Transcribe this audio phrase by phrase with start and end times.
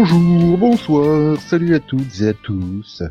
[0.00, 3.02] Bonjour, bonsoir, salut à toutes et à tous.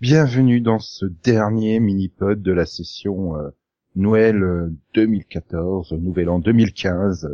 [0.00, 3.48] Bienvenue dans ce dernier mini-pod de la session euh,
[3.96, 7.28] Noël euh, 2014, Nouvel An 2015.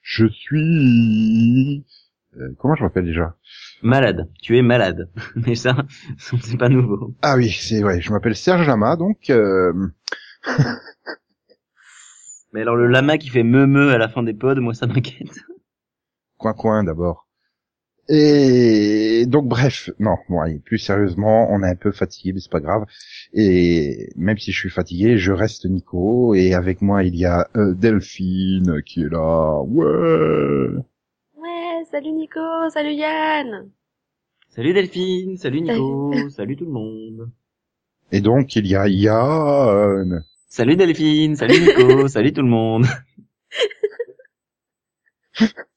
[0.00, 1.84] Je suis...
[2.38, 3.36] Euh, comment je m'appelle déjà?
[3.82, 4.30] Malade.
[4.40, 5.10] Tu es malade.
[5.36, 5.76] Mais ça,
[6.16, 7.14] c'est pas nouveau.
[7.20, 9.28] Ah oui, c'est ouais, je m'appelle Serge Lama, donc...
[9.28, 9.74] Euh...
[12.54, 15.38] Mais alors le lama qui fait me-me à la fin des pods, moi ça m'inquiète.
[16.38, 17.21] Coin coin d'abord.
[18.08, 22.50] Et donc bref, non, bon, allez, plus sérieusement, on est un peu fatigué, mais c'est
[22.50, 22.84] pas grave.
[23.32, 27.48] Et même si je suis fatigué, je reste Nico, et avec moi il y a
[27.56, 29.60] euh, Delphine qui est là.
[29.62, 30.82] Ouais.
[31.36, 33.70] Ouais, salut Nico, salut Yann.
[34.48, 37.30] Salut Delphine, salut Nico, salut tout le monde.
[38.10, 40.24] Et donc il y a Yann.
[40.48, 42.86] Salut Delphine, salut Nico, salut tout le monde.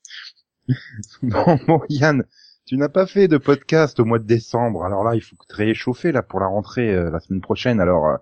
[1.21, 2.23] Non, bon, Yann,
[2.65, 4.83] tu n'as pas fait de podcast au mois de décembre.
[4.83, 7.79] Alors là, il faut te réchauffer là pour la rentrée euh, la semaine prochaine.
[7.79, 8.17] Alors, euh,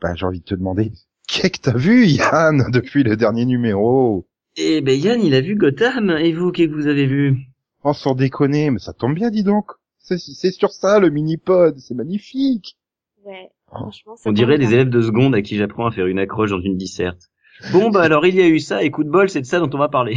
[0.00, 0.92] bah, j'ai envie de te demander,
[1.28, 4.26] qu'est-ce que t'as vu, Yann, depuis le dernier numéro?
[4.56, 7.36] Eh ben Yann, il a vu Gotham, et vous, qu'est-ce que vous avez vu?
[7.84, 9.70] Oh, sans déconner, mais ça tombe bien, dis donc.
[9.98, 12.76] C'est c'est sur ça, le mini-pod, c'est magnifique.
[13.24, 16.06] Ouais, Oh, franchement, ça On dirait des élèves de seconde à qui j'apprends à faire
[16.06, 17.30] une accroche dans une disserte.
[17.72, 19.60] Bon bah alors il y a eu ça, et coup de bol, c'est de ça
[19.60, 20.16] dont on va parler.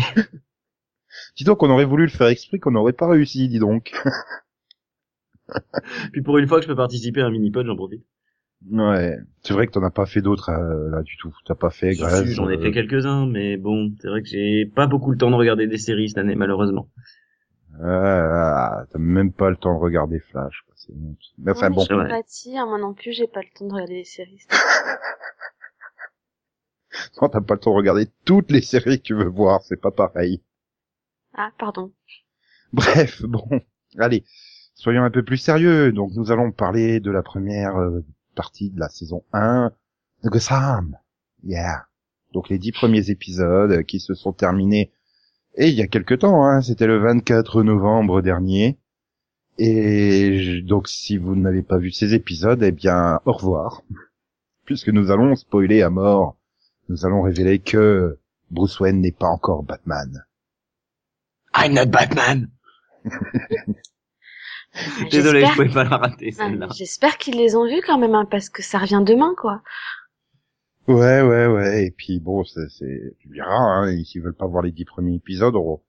[1.35, 3.93] Dis donc, on aurait voulu le faire exprès, qu'on n'aurait pas réussi, dis donc.
[6.13, 8.03] Puis pour une fois que je peux participer à un mini-pod, j'en profite.
[8.71, 11.35] Ouais, c'est vrai que t'en as pas fait d'autres euh, là du tout.
[11.45, 14.87] T'as pas fait J'en ai euh, fait quelques-uns, mais bon, c'est vrai que j'ai pas
[14.87, 16.89] beaucoup le temps de regarder des séries cette année, malheureusement.
[17.83, 20.63] Ah, t'as même pas le temps de regarder Flash.
[20.65, 20.93] quoi, c'est.
[21.37, 22.03] Mais enfin Ouais, bon, je Ouais.
[22.03, 24.41] compatis, hein, moi non plus, j'ai pas le temps de regarder des séries.
[27.21, 29.79] non, t'as pas le temps de regarder toutes les séries que tu veux voir, c'est
[29.79, 30.41] pas pareil.
[31.37, 31.91] Ah, pardon.
[32.73, 33.45] Bref, bon,
[33.97, 34.23] allez,
[34.73, 35.91] soyons un peu plus sérieux.
[35.91, 38.03] Donc nous allons parler de la première euh,
[38.35, 39.71] partie de la saison 1
[40.23, 40.97] de Gotham.
[41.43, 41.85] Yeah.
[42.33, 44.91] Donc les dix premiers épisodes euh, qui se sont terminés
[45.57, 48.77] et il y a quelque temps, hein, c'était le 24 novembre dernier.
[49.57, 53.81] Et donc si vous n'avez pas vu ces épisodes, eh bien au revoir.
[54.65, 56.35] Puisque nous allons spoiler à mort.
[56.89, 58.19] Nous allons révéler que
[58.51, 60.25] Bruce Wayne n'est pas encore Batman.
[61.57, 62.49] I'm not Batman
[65.09, 66.67] Désolé, je J'espère- pouvais pas la rater Ah, celle-là.
[66.75, 69.61] J'espère qu'ils les ont vus quand même, hein, parce que ça revient demain, quoi.
[70.87, 71.85] Ouais, ouais, ouais.
[71.85, 75.15] Et puis bon, c'est, c'est, tu verras, hein, s'ils veulent pas voir les dix premiers
[75.15, 75.81] épisodes, on-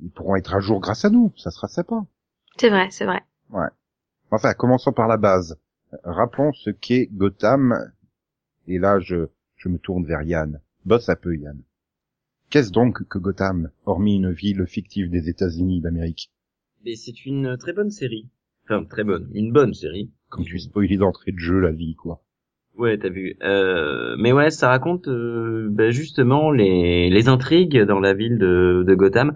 [0.00, 1.32] ils pourront être à jour grâce à nous.
[1.36, 2.04] Ça sera sympa.
[2.58, 3.22] C'est vrai, c'est vrai.
[4.30, 5.58] Enfin, commençons par la base.
[6.04, 7.90] Rappelons ce qu'est Gotham.
[8.68, 10.60] Et là, je, je me tourne vers Yann.
[10.84, 11.60] Bosse un peu, Yann.
[12.50, 16.32] Qu'est-ce donc que Gotham, hormis une ville fictive des États-Unis d'Amérique?
[16.84, 18.28] Mais c'est une très bonne série.
[18.64, 19.30] Enfin, très bonne.
[19.34, 20.10] Une bonne série.
[20.30, 22.24] Comme tu spoilais d'entrée de jeu la vie, quoi.
[22.76, 23.36] Ouais, t'as vu.
[23.42, 28.84] Euh, mais ouais, ça raconte euh, bah, justement les, les intrigues dans la ville de,
[28.84, 29.32] de Gotham.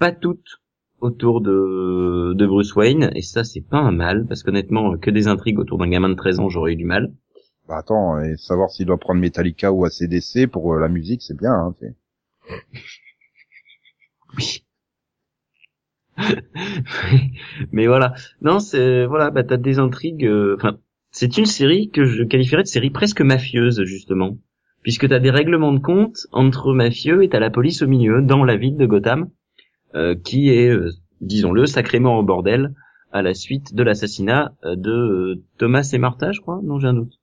[0.00, 0.60] Pas toutes
[1.00, 3.12] autour de, de Bruce Wayne.
[3.14, 4.26] Et ça, c'est pas un mal.
[4.26, 7.12] Parce qu'honnêtement, que des intrigues autour d'un gamin de 13 ans, j'aurais eu du mal.
[7.68, 11.36] Bah attends, et savoir s'il doit prendre Metallica ou ACDC pour euh, la musique, c'est
[11.36, 11.74] bien, hein.
[14.36, 14.64] Oui.
[17.72, 18.14] mais voilà.
[18.42, 20.24] Non, c'est voilà, bah t'as des intrigues.
[20.26, 20.78] euh, Enfin,
[21.10, 24.36] c'est une série que je qualifierais de série presque mafieuse justement,
[24.82, 28.44] puisque t'as des règlements de compte entre mafieux et t'as la police au milieu dans
[28.44, 29.30] la ville de Gotham,
[29.94, 30.90] euh, qui est, euh,
[31.20, 32.74] disons-le, sacrément au bordel
[33.12, 36.60] à la suite de l'assassinat euh, de euh, Thomas et Martha, je crois.
[36.62, 37.14] Non, j'ai un doute.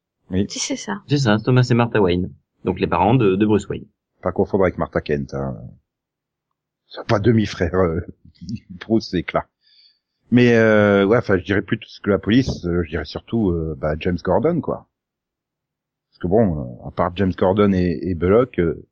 [0.49, 1.01] Si c'est ça.
[1.07, 2.33] C'est ça, Thomas et Martha Wayne,
[2.65, 3.85] donc les parents de, de Bruce Wayne.
[4.27, 5.35] Pas confondre avec Martha Kent.
[5.35, 5.55] Hein.
[6.89, 7.75] C'est pas demi-frère.
[7.75, 8.01] Euh,
[8.69, 9.43] Bruce c'est clair.
[10.31, 12.65] Mais euh, ouais, enfin, je dirais plus tout ce que la police.
[12.65, 14.89] euh, je dirais surtout euh, bah, James Gordon, quoi.
[16.09, 18.85] Parce que bon, euh, à part James Gordon et, et Bullock, euh,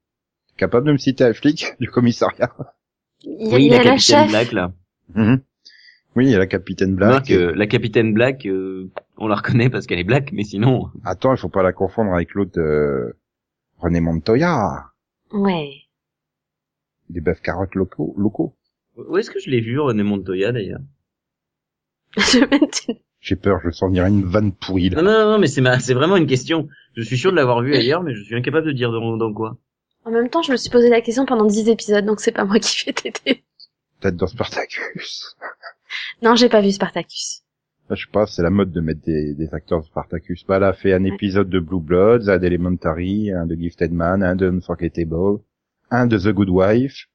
[0.48, 2.54] t'es capable de me citer un flic du commissariat?
[3.26, 4.30] Il y a, oui, il y a la la capitaine chef.
[4.30, 4.72] Black là.
[6.16, 7.30] Oui, il y a la capitaine Black.
[7.32, 11.34] Euh, la capitaine Black, euh, on la reconnaît parce qu'elle est black, mais sinon, Attends,
[11.34, 13.18] il faut pas la confondre avec l'autre euh,
[13.80, 14.86] René Montoya,
[15.32, 15.84] Ouais.
[17.10, 18.14] des bœufs carottes locaux.
[18.18, 18.56] locaux.
[18.96, 20.82] où est-ce que je l'ai vu René Montoya d'ailleurs
[23.20, 25.02] J'ai peur, je sens venir une vanne pourrie là.
[25.02, 26.68] Non, non, non, mais c'est ma, c'est vraiment une question.
[26.96, 29.34] Je suis sûr de l'avoir vu ailleurs, mais je suis incapable de dire dans, dans
[29.34, 29.58] quoi.
[30.06, 32.46] En même temps, je me suis posé la question pendant 10 épisodes, donc c'est pas
[32.46, 33.44] moi qui vais t'aider.
[34.00, 35.36] Peut-être dans Spartacus.
[36.22, 37.42] Non, j'ai pas vu Spartacus.
[37.90, 40.44] Là, je sais pas, c'est la mode de mettre des, des acteurs de Spartacus.
[40.48, 44.24] Bah, elle a fait un épisode de Blue Bloods, un d'Elementary, un de Gifted Man,
[44.24, 45.40] un de Unforgettable,
[45.92, 47.08] un de The Good Wife.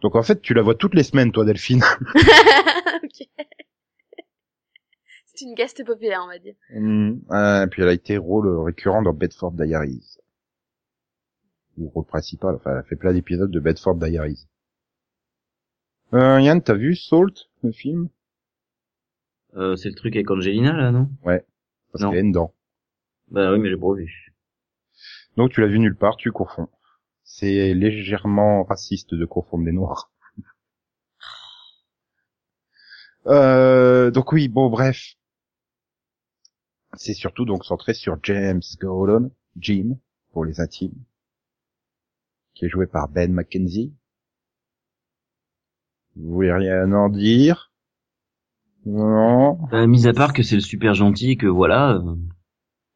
[0.00, 1.82] Donc en fait, tu la vois toutes les semaines, toi, Delphine.
[3.02, 3.28] ok.
[5.24, 6.54] C'est une guest populaire, on va dire.
[6.70, 7.14] Mm.
[7.30, 10.18] Ah, et puis elle a été rôle récurrent dans Bedford Diaries.
[11.78, 14.46] Ou rôle principal, enfin, elle a fait plein d'épisodes de Bedford Diaries.
[16.12, 18.08] Euh, Yann, t'as vu Salt, le film?
[19.54, 21.08] Euh, c'est le truc avec Angelina, là, non?
[21.92, 22.10] Parce Non.
[22.10, 22.54] qu'elle a une dent.
[23.30, 24.34] Bah oui, mais j'ai pas vu.
[25.36, 26.68] Donc tu l'as vu nulle part, tu confonds.
[27.24, 30.10] C'est légèrement raciste de confondre des noirs.
[33.26, 35.14] Euh, donc oui, bon bref.
[36.96, 39.96] C'est surtout donc centré sur James Gordon, Jim,
[40.32, 40.94] pour les intimes,
[42.54, 43.94] qui est joué par Ben McKenzie.
[46.16, 47.71] Vous voulez rien en dire?
[48.86, 52.14] Non Euh, mis à part que c'est le super gentil et que voilà, euh,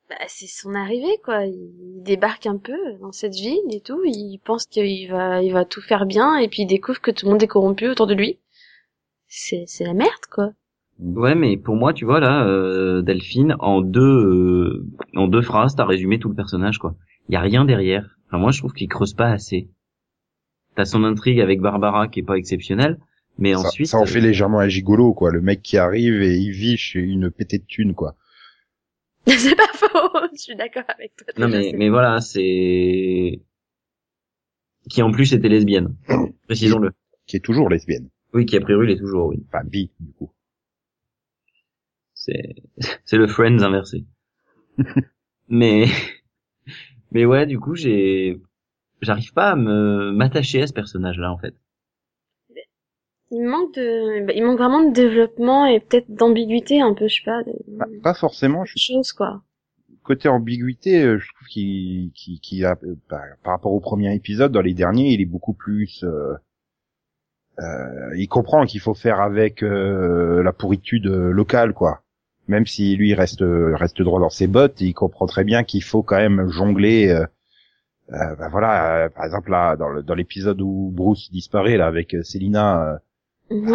[0.09, 1.45] Bah, c'est son arrivée, quoi.
[1.47, 4.01] Il débarque un peu dans cette ville et tout.
[4.05, 7.27] Il pense qu'il va, il va tout faire bien et puis il découvre que tout
[7.27, 8.39] le monde est corrompu autour de lui.
[9.29, 10.51] C'est, c'est la merde, quoi.
[10.99, 15.75] Ouais, mais pour moi, tu vois là, euh, Delphine, en deux, euh, en deux phrases,
[15.75, 16.95] t'as résumé tout le personnage, quoi.
[17.29, 18.17] Il y a rien derrière.
[18.27, 19.69] Enfin, moi, je trouve qu'il creuse pas assez.
[20.75, 22.99] T'as son intrigue avec Barbara qui est pas exceptionnelle,
[23.39, 25.31] mais ça, ensuite, ça en euh, fait légèrement un gigolo, quoi.
[25.31, 28.17] Le mec qui arrive et il vit chez une pétée de thunes, quoi.
[29.27, 29.89] c'est pas faux.
[30.33, 31.27] Je suis d'accord avec toi.
[31.39, 33.41] non mais, mais voilà, c'est
[34.89, 35.97] qui en plus était lesbienne.
[36.47, 36.93] Précisons-le.
[37.27, 38.09] Qui est toujours lesbienne.
[38.33, 39.45] Oui, qui a priori l'est toujours, oui.
[39.49, 40.31] Enfin, bi, du coup.
[42.15, 42.55] C'est
[43.05, 44.05] c'est le Friends inversé.
[45.49, 45.87] mais
[47.11, 48.41] mais ouais, du coup, j'ai
[49.03, 51.55] j'arrive pas à me m'attacher à ce personnage-là en fait.
[53.31, 57.17] Il manque de, bah, il manque vraiment de développement et peut-être d'ambiguïté un peu, je
[57.17, 59.43] sais pas, de Bah, pas forcément, je choses, quoi.
[60.03, 64.15] côté ambiguïté, euh, je trouve qu'il qu'il qu'il a euh, bah, par rapport au premier
[64.15, 66.35] épisode, dans les derniers, il est beaucoup plus euh,
[67.59, 72.03] euh, il comprend qu'il faut faire avec euh, la pourritude euh, locale quoi.
[72.49, 76.03] Même si lui reste reste droit dans ses bottes, il comprend très bien qu'il faut
[76.03, 77.09] quand même jongler
[78.09, 82.15] bah, voilà, euh, par exemple là dans le- dans l'épisode où Bruce disparaît là avec
[82.15, 83.01] euh, Selina
[83.51, 83.73] euh, Mhm.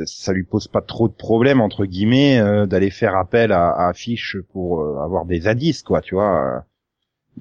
[0.00, 3.70] euh, ça lui pose pas trop de problème entre guillemets euh, d'aller faire appel à,
[3.88, 6.64] à Fish pour euh, avoir des indices quoi tu vois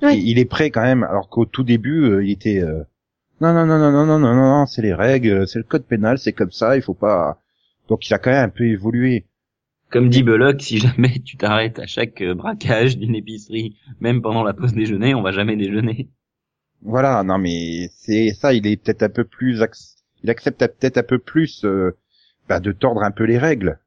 [0.02, 0.14] Oui.
[0.14, 2.84] il, il est prêt quand même alors qu'au tout début euh, il était euh,
[3.42, 5.86] non non non non non non non non non c'est les règles c'est le code
[5.86, 7.40] pénal c'est comme ça il faut pas
[7.90, 9.28] donc il a quand même un peu évolué
[9.90, 14.44] Comme dit Belloc, si jamais tu t'arrêtes à chaque euh, braquage d'une épicerie, même pendant
[14.44, 16.10] la pause déjeuner, on va jamais déjeuner.
[16.82, 19.62] voilà non mais c'est ça il est peut-être un peu plus
[20.24, 21.98] il accepte peut-être un peu plus euh,
[22.48, 23.80] bah, de tordre un peu les règles.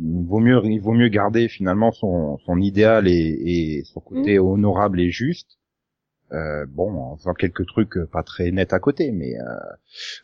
[0.00, 3.12] Il vaut mieux il vaut mieux garder finalement son son idéal et,
[3.44, 5.58] et son côté honorable et juste.
[6.32, 9.44] Euh, bon en faisant quelques trucs euh, pas très nets à côté mais euh,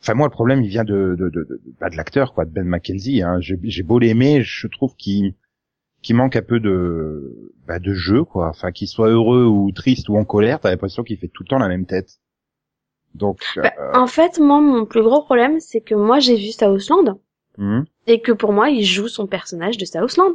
[0.02, 2.50] enfin moi le problème il vient de de de, de, bah, de l'acteur quoi de
[2.50, 3.38] Ben McKenzie hein.
[3.41, 5.35] j'ai beau l'aimer je trouve qu'il
[6.02, 8.51] qu'il manque un peu de bah, de jeu quoi.
[8.51, 11.48] Enfin qu'il soit heureux ou triste ou en colère t'as l'impression qu'il fait tout le
[11.48, 12.19] temps la même tête
[13.15, 16.51] donc Bah, euh, En fait, moi, mon plus gros problème, c'est que moi, j'ai vu
[16.53, 17.19] Southland
[17.59, 20.35] hum, et que pour moi, il joue son personnage de Southland.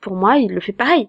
[0.00, 1.08] Pour moi, il le fait pareil.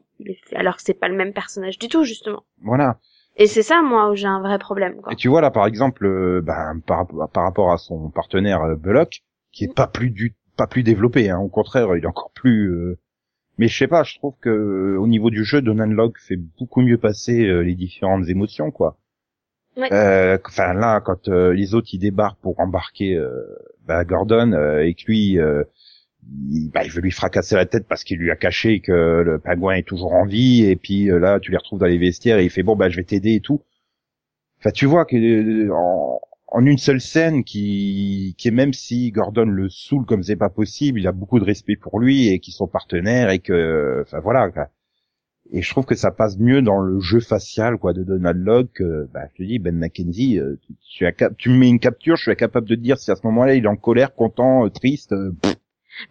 [0.55, 2.43] Alors que c'est pas le même personnage du tout, justement.
[2.63, 2.99] voilà
[3.35, 5.13] Et c'est ça, moi, où j'ai un vrai problème, quoi.
[5.13, 8.75] Et tu vois là par exemple, euh, ben, par, par rapport à son partenaire euh,
[8.75, 12.31] Bullock, qui est pas plus du pas plus développé, hein, au contraire, il est encore
[12.33, 12.71] plus.
[12.71, 12.97] euh,
[13.59, 16.37] Mais je sais pas, je trouve que euh, au niveau du jeu, Donan Locke fait
[16.57, 18.97] beaucoup mieux passer euh, les différentes émotions, quoi.
[19.91, 23.29] Euh, Enfin là, quand euh, les autres ils débarquent pour embarquer euh,
[23.85, 25.37] bah, Gordon et que lui,
[26.49, 28.91] il, bah, il veut lui fracasser la tête parce qu'il lui a caché que
[29.25, 32.39] le pingouin est toujours en vie et puis là tu les retrouves dans les vestiaires
[32.39, 33.61] et il fait bon bah je vais t'aider et tout.
[34.59, 39.45] Enfin tu vois que en, en une seule scène qui qui est même si Gordon
[39.45, 42.53] le saoule comme c'est pas possible, il a beaucoup de respect pour lui et qu'ils
[42.53, 44.49] sont partenaires et que enfin voilà.
[44.51, 44.69] quoi.
[45.51, 48.73] Et je trouve que ça passe mieux dans le jeu facial quoi de Donald Locke.
[48.73, 51.69] que, bah, je te dis Ben McKenzie, euh, tu, tu, as cap- tu me mets
[51.69, 53.75] une capture, je suis capable de te dire si à ce moment-là il est en
[53.77, 55.13] colère, content, euh, triste.
[55.13, 55.31] euh,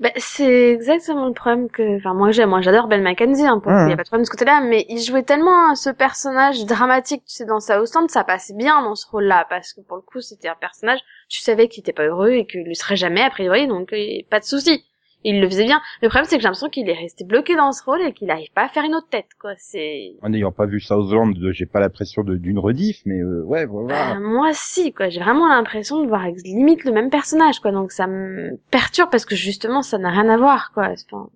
[0.00, 3.70] Ben, c'est exactement le problème que, enfin, moi j'aime, moi j'adore Ben McKenzie, hein, pour
[3.70, 3.90] Mhm.
[3.90, 6.64] y a pas de problème de ce côté-là, mais il jouait tellement hein, ce personnage
[6.64, 10.02] dramatique, tu sais, dans Southland, ça passait bien dans ce rôle-là, parce que pour le
[10.02, 13.20] coup, c'était un personnage, tu savais qu'il était pas heureux et qu'il le serait jamais,
[13.22, 13.94] a priori, donc
[14.30, 14.82] pas de souci.
[15.28, 15.80] Il le faisait bien.
[16.02, 18.30] Le problème, c'est que j'ai l'impression qu'il est resté bloqué dans ce rôle et qu'il
[18.30, 19.54] arrive pas à faire une autre tête, quoi.
[19.58, 23.66] C'est, en n'ayant pas vu Southland, euh, j'ai pas l'impression d'une rediff, mais euh, ouais
[23.66, 24.14] voilà.
[24.14, 27.90] Bah, moi si quoi, j'ai vraiment l'impression de voir limite le même personnage quoi, donc
[27.90, 30.90] ça me perturbe parce que justement ça n'a rien à voir quoi.
[31.10, 31.28] Enfin,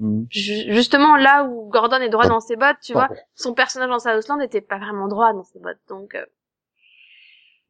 [0.00, 0.26] Mm.
[0.30, 3.98] ju- justement là où Gordon est droit dans ses bottes, tu vois, son personnage dans
[3.98, 6.24] Southland n'était pas vraiment droit dans ses bottes, donc euh,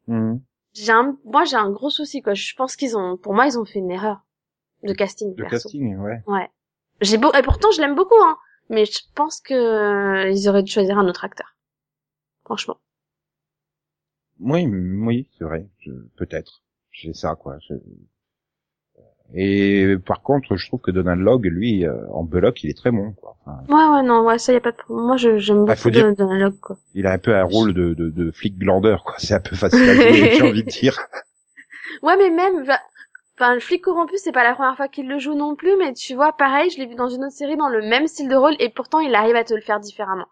[0.09, 0.37] Mm.
[0.75, 2.35] j'ai un, moi j'ai un gros souci quoi.
[2.35, 4.21] Je pense qu'ils ont, pour moi ils ont fait une erreur
[4.85, 5.35] de casting.
[5.35, 5.69] De perso.
[5.69, 6.23] casting, ouais.
[6.27, 6.49] Ouais.
[7.01, 8.37] J'ai beau, et pourtant je l'aime beaucoup hein.
[8.71, 11.55] Mais je pense que euh, ils auraient dû choisir un autre acteur.
[12.45, 12.77] Franchement.
[14.41, 15.67] Oui, oui, c'est vrai.
[15.81, 16.63] Je- Peut-être.
[16.91, 17.57] J'ai ça, quoi.
[17.69, 17.75] Je-
[19.35, 22.91] Et par contre, je trouve que Donald Logg, lui, euh, en Bullock, il est très
[22.91, 23.37] bon, quoi.
[23.45, 25.07] Enfin, Ouais ouais non ouais ça y a pas de problème.
[25.07, 26.79] Moi je j'aime Bah, beaucoup dire- Donald quoi.
[26.95, 29.15] il a un peu un rôle de, de, de flic glandeur, quoi.
[29.19, 30.99] C'est un peu facile à jouer, j'ai envie de dire.
[32.03, 32.81] Ouais, mais même, va-
[33.39, 35.93] enfin, le flic corrompu, c'est pas la première fois qu'il le joue non plus, mais
[35.95, 38.35] tu vois, pareil, je l'ai vu dans une autre série dans le même style de
[38.37, 40.27] rôle, et pourtant, il arrive à te le faire différemment.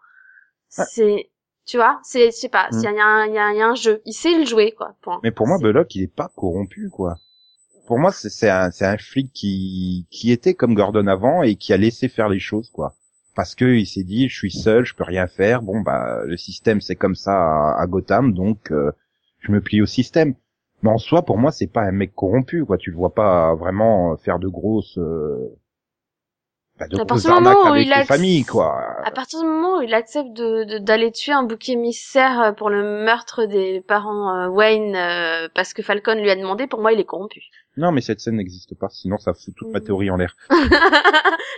[0.69, 1.29] C'est,
[1.65, 2.77] tu vois, c'est, je sais pas, Mm.
[2.77, 4.45] il y, a un- il y, a- il y a un jeu, il sait le
[4.45, 4.95] jouer, quoi.
[5.01, 5.19] Point.
[5.23, 7.17] Mais pour moi, Bullock, il est pas corrompu, quoi.
[7.87, 11.71] Pour moi, c'est un, c'est un flic qui, qui était comme Gordon avant et qui
[11.73, 12.95] a laissé faire les choses, quoi.
[13.35, 15.61] Parce que il s'est dit, je suis seul, je peux rien faire.
[15.61, 18.91] Bon, bah, le système, c'est comme ça à, à Gotham, donc euh,
[19.39, 20.35] je me plie au système.
[20.87, 22.77] En soi, pour moi, c'est pas un mec corrompu, quoi.
[22.77, 25.55] Tu le vois pas vraiment faire de grosses, euh,
[26.79, 28.79] bah, de À partir du moment où il les acc- familles, quoi.
[29.03, 32.51] À partir du moment où il accepte de, de- d'aller tuer un bouc émissaire euh,
[32.51, 36.81] pour le meurtre des parents euh, Wayne euh, parce que Falcon lui a demandé, pour
[36.81, 37.41] moi, il est corrompu.
[37.77, 39.83] Non, mais cette scène n'existe pas, sinon ça fout toute ma Mm.
[39.83, 40.35] théorie en l'air.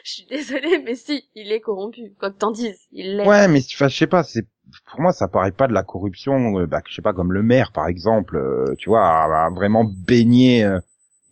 [0.04, 2.14] je suis désolée, mais si, il est corrompu.
[2.20, 3.28] Quoi que t'en dises, il l'est.
[3.28, 4.46] Ouais, mais je sais pas, c'est
[4.92, 7.42] pour moi ça paraît pas de la corruption, euh, bah, je sais pas comme le
[7.42, 10.80] maire par exemple, euh, tu vois, vraiment baigner euh,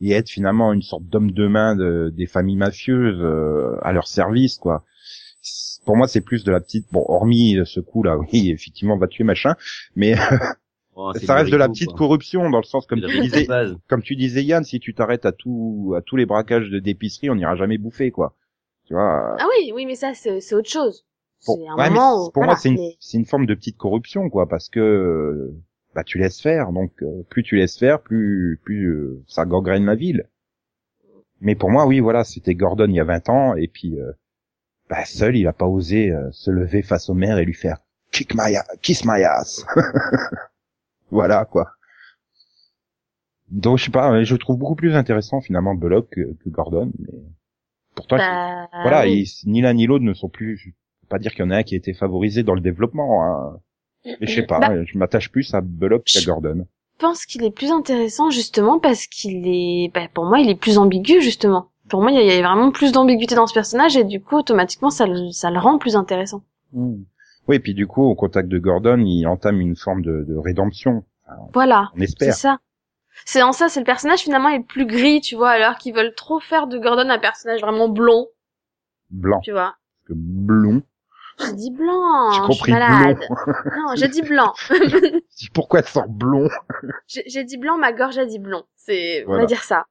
[0.02, 4.08] et être finalement une sorte d'homme de main de, des familles mafieuses euh, à leur
[4.08, 4.84] service, quoi.
[5.86, 9.08] Pour moi, c'est plus de la petite, bon, hormis ce coup-là, oui, effectivement, on va
[9.08, 9.56] tuer machin,
[9.96, 10.16] mais
[11.00, 11.98] Oh, ça reste de la petite quoi.
[12.00, 13.48] corruption dans le sens comme tu disais,
[13.88, 17.30] comme tu disais Yann, si tu t'arrêtes à tout, à tous les braquages de d'épicerie,
[17.30, 18.34] on n'ira jamais bouffer, quoi.
[18.86, 19.36] Tu vois.
[19.40, 21.06] Ah oui, oui, mais ça, c'est, c'est autre chose.
[21.46, 23.46] Bon, c'est un ouais, moment où, pour voilà, moi, c'est une, mais- c'est une forme
[23.46, 25.56] de petite corruption, quoi, parce que euh,
[25.98, 29.86] bah tu laisses faire, donc euh, plus tu laisses faire, plus plus euh, ça gangrène
[29.86, 30.30] la ville.
[31.42, 34.12] Mais pour moi, oui, voilà, c'était Gordon il y a 20 ans, et puis euh,
[34.90, 37.80] bah seul, il a pas osé euh, se lever face au maire et lui faire
[38.12, 39.66] kick my kiss my ass.
[41.12, 41.72] voilà quoi.
[43.50, 46.92] Donc je sais pas, mais je trouve beaucoup plus intéressant finalement Bullock que, que Gordon,
[47.00, 47.14] mais
[47.96, 50.58] pourtant Bah, voilà, ils- ni l'un ni l'autre ne sont plus.
[50.58, 52.62] Je peux pas dire qu'il y en a un qui a été favorisé dans le
[52.62, 53.24] développement.
[53.24, 53.60] Hein.
[54.20, 56.66] Mais je sais pas, Bah, je m'attache plus à Bullock qu'à Gordon.
[57.00, 60.56] Je pense qu'il est plus intéressant justement parce qu'il est, bah, pour moi, il est
[60.56, 61.70] plus ambigu justement.
[61.90, 64.90] Pour moi, il y a vraiment plus d'ambiguïté dans ce personnage et du coup, automatiquement,
[64.90, 66.42] ça le, ça le rend plus intéressant.
[66.74, 70.36] Oui, et puis du coup, au contact de Gordon, il entame une forme de, de
[70.36, 71.06] rédemption.
[71.54, 72.34] Voilà, On c'est espère.
[72.34, 72.58] ça.
[73.26, 76.14] C'est en ça, c'est le personnage finalement est plus gris, tu vois, alors qu'ils veulent
[76.16, 78.28] trop faire de Gordon un personnage vraiment blond,
[79.10, 79.40] Blanc.
[79.42, 79.76] tu vois.
[79.76, 80.82] Parce que blond.
[81.40, 83.18] J'ai dit blanc, J'ai je suis compris malade.
[83.18, 83.54] blond.
[83.78, 84.54] Non, j'ai dit blanc.
[85.54, 86.50] Pourquoi elle sort blond
[87.08, 88.64] j'ai dit blanc, ma gorge a dit blond.
[88.76, 89.86] C'est, on va dire ça.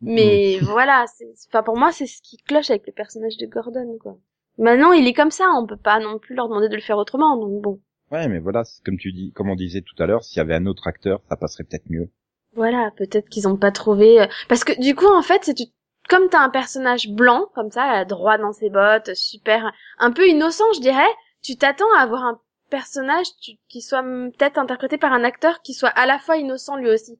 [0.00, 3.96] Mais voilà, c'est, enfin pour moi c'est ce qui cloche avec le personnage de Gordon
[4.00, 4.16] quoi.
[4.58, 6.98] Maintenant il est comme ça, on peut pas non plus leur demander de le faire
[6.98, 7.80] autrement, donc bon.
[8.10, 10.54] Ouais, mais voilà, comme tu dis, comme on disait tout à l'heure, s'il y avait
[10.54, 12.10] un autre acteur, ça passerait peut-être mieux.
[12.54, 15.64] Voilà, peut-être qu'ils ont pas trouvé, euh, parce que du coup en fait c'est tu...
[16.12, 20.64] comme t'as un personnage blanc comme ça, droit dans ses bottes, super, un peu innocent
[20.76, 21.08] je dirais,
[21.42, 22.38] tu t'attends à avoir un
[22.70, 26.76] personnage tu- qui soit peut-être interprété par un acteur qui soit à la fois innocent
[26.76, 27.18] lui aussi.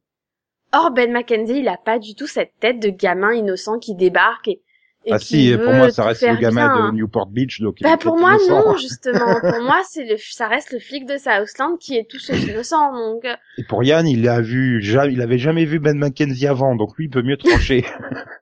[0.73, 4.49] Or Ben McKenzie il a pas du tout cette tête de gamin innocent qui débarque
[4.49, 4.63] et,
[5.05, 6.87] et ah qui si, veut pour moi, ça reste le gamin bien.
[6.93, 8.71] de Newport Beach, donc il Bah est pour moi innocent.
[8.71, 9.41] non justement.
[9.41, 12.93] pour moi c'est le ça reste le flic de Southland qui est tout sauf innocent
[12.93, 16.75] donc euh, Et pour Yann, il a vu, il avait jamais vu Ben McKenzie avant,
[16.77, 17.85] donc lui il peut mieux trancher.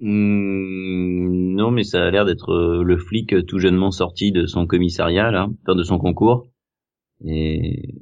[0.00, 4.46] Hmm, non, mais ça a l'air d'être euh, le flic euh, tout jeunement sorti de
[4.46, 6.46] son commissariat, là, enfin de son concours.
[7.24, 7.94] Et,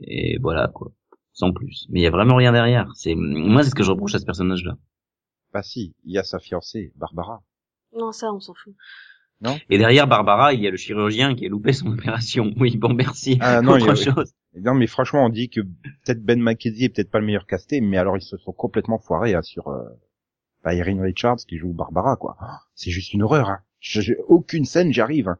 [0.00, 0.92] et voilà, quoi.
[1.34, 1.86] Sans plus.
[1.90, 2.90] Mais il y a vraiment rien derrière.
[2.94, 4.76] C'est Moi, c'est ce que je reproche à ce personnage-là.
[5.52, 7.40] bah si, il y a sa fiancée, Barbara.
[7.96, 8.74] non ça on s'en fout.
[9.70, 12.52] Et derrière Barbara, il y a le chirurgien qui a loupé son opération.
[12.60, 13.38] Oui, bon, merci.
[13.40, 14.32] Ah, non, Autre il y a- chose.
[14.54, 17.80] Non, mais franchement, on dit que peut-être Ben McKenzie est peut-être pas le meilleur casté,
[17.80, 19.82] mais alors ils se sont complètement foirés hein, sur euh,
[20.64, 22.36] bah, Erin Richards qui joue Barbara, quoi.
[22.74, 23.48] C'est juste une horreur.
[23.50, 23.58] Hein.
[23.80, 25.28] Je- aucune scène, j'y arrive.
[25.28, 25.38] Hein.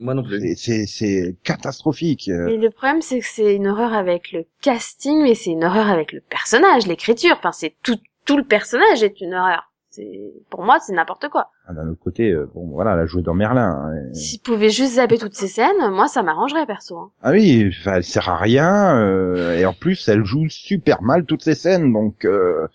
[0.00, 0.40] Moi non plus.
[0.40, 2.28] C'est- C'est c'est catastrophique.
[2.28, 2.46] euh.
[2.46, 5.88] Mais le problème c'est que c'est une horreur avec le casting mais c'est une horreur
[5.90, 7.34] avec le personnage, l'écriture.
[7.38, 9.70] Enfin c'est tout tout le personnage est une horreur.
[9.90, 10.08] C'est
[10.50, 11.50] pour moi c'est n'importe quoi.
[11.66, 13.70] Ah, D'un autre côté, euh, bon, voilà, elle a joué dans Merlin.
[13.92, 16.96] hein, et- S'ils pouvaient juste zapper toutes ces scènes, moi ça m'arrangerait perso.
[16.96, 17.10] hein.
[17.22, 21.24] Ah oui, enfin, elle sert à rien, euh, et en plus, elle joue super mal
[21.26, 22.24] toutes ces scènes, donc...
[22.24, 22.68] euh,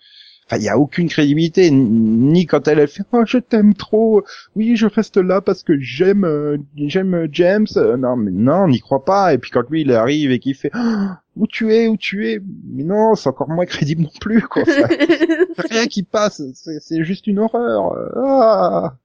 [0.48, 4.22] Enfin, il y a aucune crédibilité, ni quand elle, elle fait "Oh, je t'aime trop.
[4.54, 8.64] Oui, je reste là parce que j'aime euh, j'aime euh, James." Euh, non, mais non,
[8.64, 9.34] on n'y croit pas.
[9.34, 12.28] Et puis quand lui il arrive et qu'il fait "Oh, où tu es, où tu
[12.30, 12.40] es?
[12.66, 14.62] Mais non, c'est encore moins crédible non plus, quoi.
[14.64, 17.92] Rien qui passe, c'est c'est juste une horreur.
[18.16, 18.96] Ah.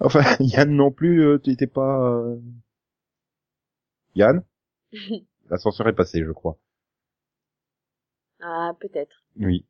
[0.00, 2.10] Enfin, Yann non plus, euh, tu étais pas...
[2.10, 2.36] euh,
[4.14, 4.42] Yann
[5.50, 6.58] L'ascenseur est passé, je crois.
[8.40, 9.22] ah, peut-être.
[9.36, 9.64] Oui.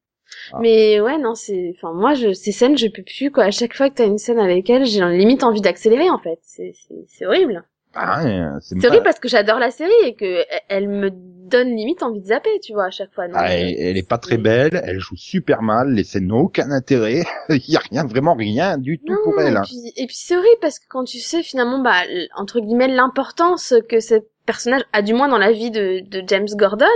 [0.53, 0.59] Ah.
[0.61, 3.45] Mais ouais, non, c'est, enfin, moi, je, ces scènes, je peux plus, quoi.
[3.45, 6.39] À chaque fois que t'as une scène avec elle, j'ai limite envie d'accélérer, en fait.
[6.43, 6.73] C'est,
[7.09, 7.65] c'est, horrible.
[7.95, 11.11] Ah, ouais, c'est pas- horrible parce que j'adore la série et que e- elle me
[11.13, 13.27] donne limite envie de zapper, tu vois, à chaque fois.
[13.27, 16.41] Donc, Ah, elle, elle est pas très belle, elle joue super mal, les scènes n'ont
[16.41, 19.53] aucun intérêt, il y a rien, vraiment rien du tout Non, pour elle.
[19.53, 19.63] Et hein.
[19.67, 22.01] puis, et puis c'est horrible parce que quand tu sais finalement, bah,
[22.35, 24.15] entre guillemets, l'importance que ce
[24.47, 26.87] personnage a du moins dans la vie de, de James Gordon,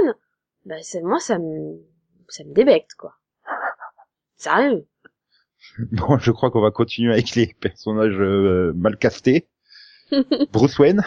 [0.64, 1.76] bah, moi, ça me,
[2.28, 3.12] ça me débecte, quoi.
[4.36, 4.86] Sérieux?
[5.92, 9.48] Bon, je crois qu'on va continuer avec les personnages euh, mal castés.
[10.52, 11.02] Bruce Wayne.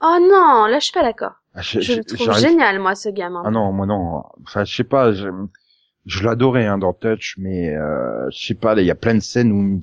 [0.00, 1.32] Oh non, là, je suis pas d'accord.
[1.54, 3.42] Ah, je- Je je- le trouve génial, moi, ce gamin.
[3.44, 4.22] Ah non, moi non.
[4.42, 5.28] Enfin, je sais pas, je,
[6.06, 9.14] je l'adorais hein, dans Touch, mais euh, je sais pas, là, il y a plein
[9.14, 9.80] de scènes où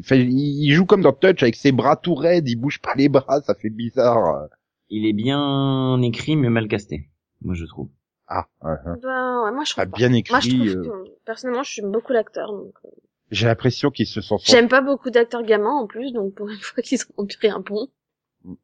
[0.00, 2.94] enfin, il il joue comme dans Touch avec ses bras tout raides, il bouge pas
[2.94, 4.48] les bras, ça fait bizarre.
[4.90, 7.08] Il est bien écrit mais mal casté,
[7.42, 7.88] moi je trouve.
[8.28, 8.76] Ah, ouais.
[9.02, 10.68] Ben, ouais, moi, je trouve Ah, bien Moi, je écrit.
[10.68, 12.88] trouve euh, que, personnellement, je suis beaucoup l'acteur, donc, euh,
[13.30, 16.58] J'ai l'impression qu'ils se sont j'aime pas beaucoup d'acteurs gamins, en plus, donc pour une
[16.60, 17.88] fois qu'ils ont pris un pont.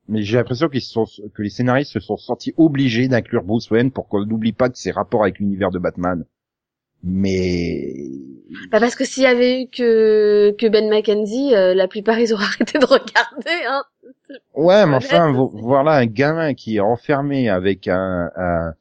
[0.09, 3.71] mais j'ai l'impression qu'ils se sont que les scénaristes se sont sentis obligés d'inclure Bruce
[3.71, 6.25] Wayne pour qu'on n'oublie pas que ses rapports avec l'univers de Batman.
[7.03, 7.95] Mais
[8.71, 12.33] Bah, parce que s'il y avait eu que, que Ben McKenzie, euh, la plupart, ils
[12.33, 13.85] auraient arrêté de regarder, hein.
[14.55, 18.75] ouais, mais enfin vo- voilà un gamin qui est enfermé avec un un,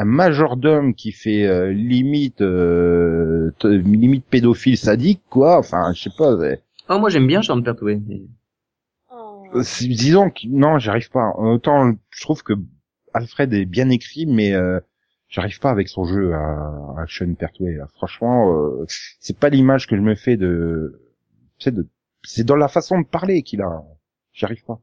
[0.00, 5.58] un majordome qui fait euh, limite euh, limite pédophile sadique quoi.
[5.58, 6.38] Enfin je sais pas.
[6.40, 8.02] c'est- Oh moi j'aime bien Sean Pertwee.
[8.06, 8.22] mais-
[9.54, 11.32] Euh, disons que non, j'arrive pas.
[11.36, 12.52] Autant je trouve que
[13.14, 14.78] Alfred est bien écrit, mais euh,
[15.28, 16.38] j'arrive pas avec son jeu à,
[16.98, 17.74] à Sean Pertwee.
[17.76, 17.88] Là.
[17.94, 18.84] Franchement, euh,
[19.18, 21.00] c'est pas l'image que je me fais de.
[21.58, 21.88] C'est de.
[22.22, 23.82] C'est dans la façon de parler qu'il a.
[24.32, 24.78] J'y arrive pas.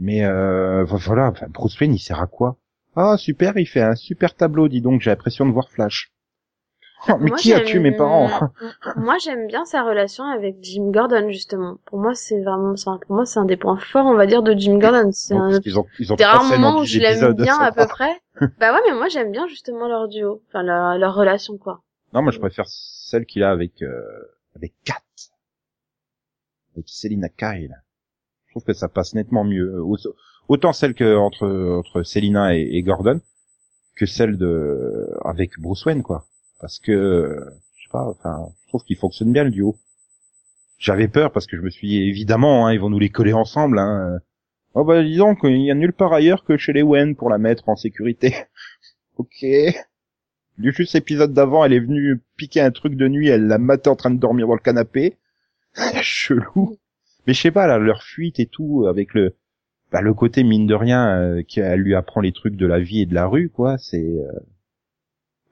[0.00, 2.56] Mais euh, vo- voilà, enfin, Bruce Wayne, il sert à quoi?
[2.96, 4.68] Ah super, il fait un super tableau.
[4.68, 6.12] Dis donc, j'ai l'impression de voir Flash.
[7.08, 8.30] Oh, mais Moi, qui a tué mes parents
[8.96, 11.78] Moi, j'aime bien sa relation avec Jim Gordon, justement.
[11.86, 14.52] Pour moi, c'est vraiment, pour moi, c'est un des points forts, on va dire, de
[14.52, 15.10] Jim Gordon.
[15.10, 17.86] C'est un qu'ils ont, ils ont des rares moments où je l'aime bien, à peu
[17.86, 18.20] près.
[18.60, 20.42] bah ouais, mais moi, j'aime bien, justement, leur duo.
[20.48, 21.82] Enfin, leur, leur relation, quoi.
[22.12, 24.02] Non, moi je préfère celle qu'il a avec euh,
[24.54, 25.00] avec Kat,
[26.74, 27.74] avec Selina Kyle.
[28.46, 29.80] Je trouve que ça passe nettement mieux.
[29.82, 29.96] Au-
[30.48, 33.20] Autant celle que entre entre Selina et, Gordon
[33.96, 36.26] que celle de avec Bruce Wayne quoi.
[36.60, 37.38] Parce que
[37.76, 39.76] je sais pas, enfin, je trouve qu'il fonctionne bien le duo.
[40.78, 43.32] J'avais peur parce que je me suis dit évidemment, hein, ils vont nous les coller
[43.32, 43.78] ensemble.
[43.78, 44.18] Hein.
[44.74, 47.28] Oh bah dis donc, il y a nulle part ailleurs que chez les Wayne pour
[47.28, 48.34] la mettre en sécurité.
[49.18, 49.44] ok.
[50.58, 53.90] Du juste épisode d'avant, elle est venue piquer un truc de nuit, elle l'a maté
[53.90, 55.18] en train de dormir dans le canapé.
[56.02, 56.78] Chelou.
[57.26, 59.36] Mais je sais pas, là, leur fuite et tout, avec le,
[59.92, 63.02] bah, le côté mine de rien, euh, qu'elle lui apprend les trucs de la vie
[63.02, 64.32] et de la rue, quoi, c'est, euh,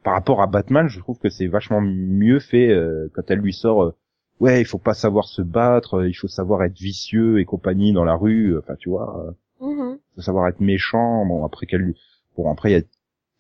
[0.02, 3.52] par rapport à Batman, je trouve que c'est vachement mieux fait, euh, quand elle lui
[3.52, 3.94] sort, euh,
[4.40, 7.92] ouais, il faut pas savoir se battre, euh, il faut savoir être vicieux et compagnie
[7.92, 9.32] dans la rue, enfin, tu vois, euh,
[9.66, 9.98] Mhm.
[10.16, 11.26] faut savoir être méchant.
[11.26, 11.94] Bon, après qu'elle lui,
[12.36, 12.82] bon, après, il y a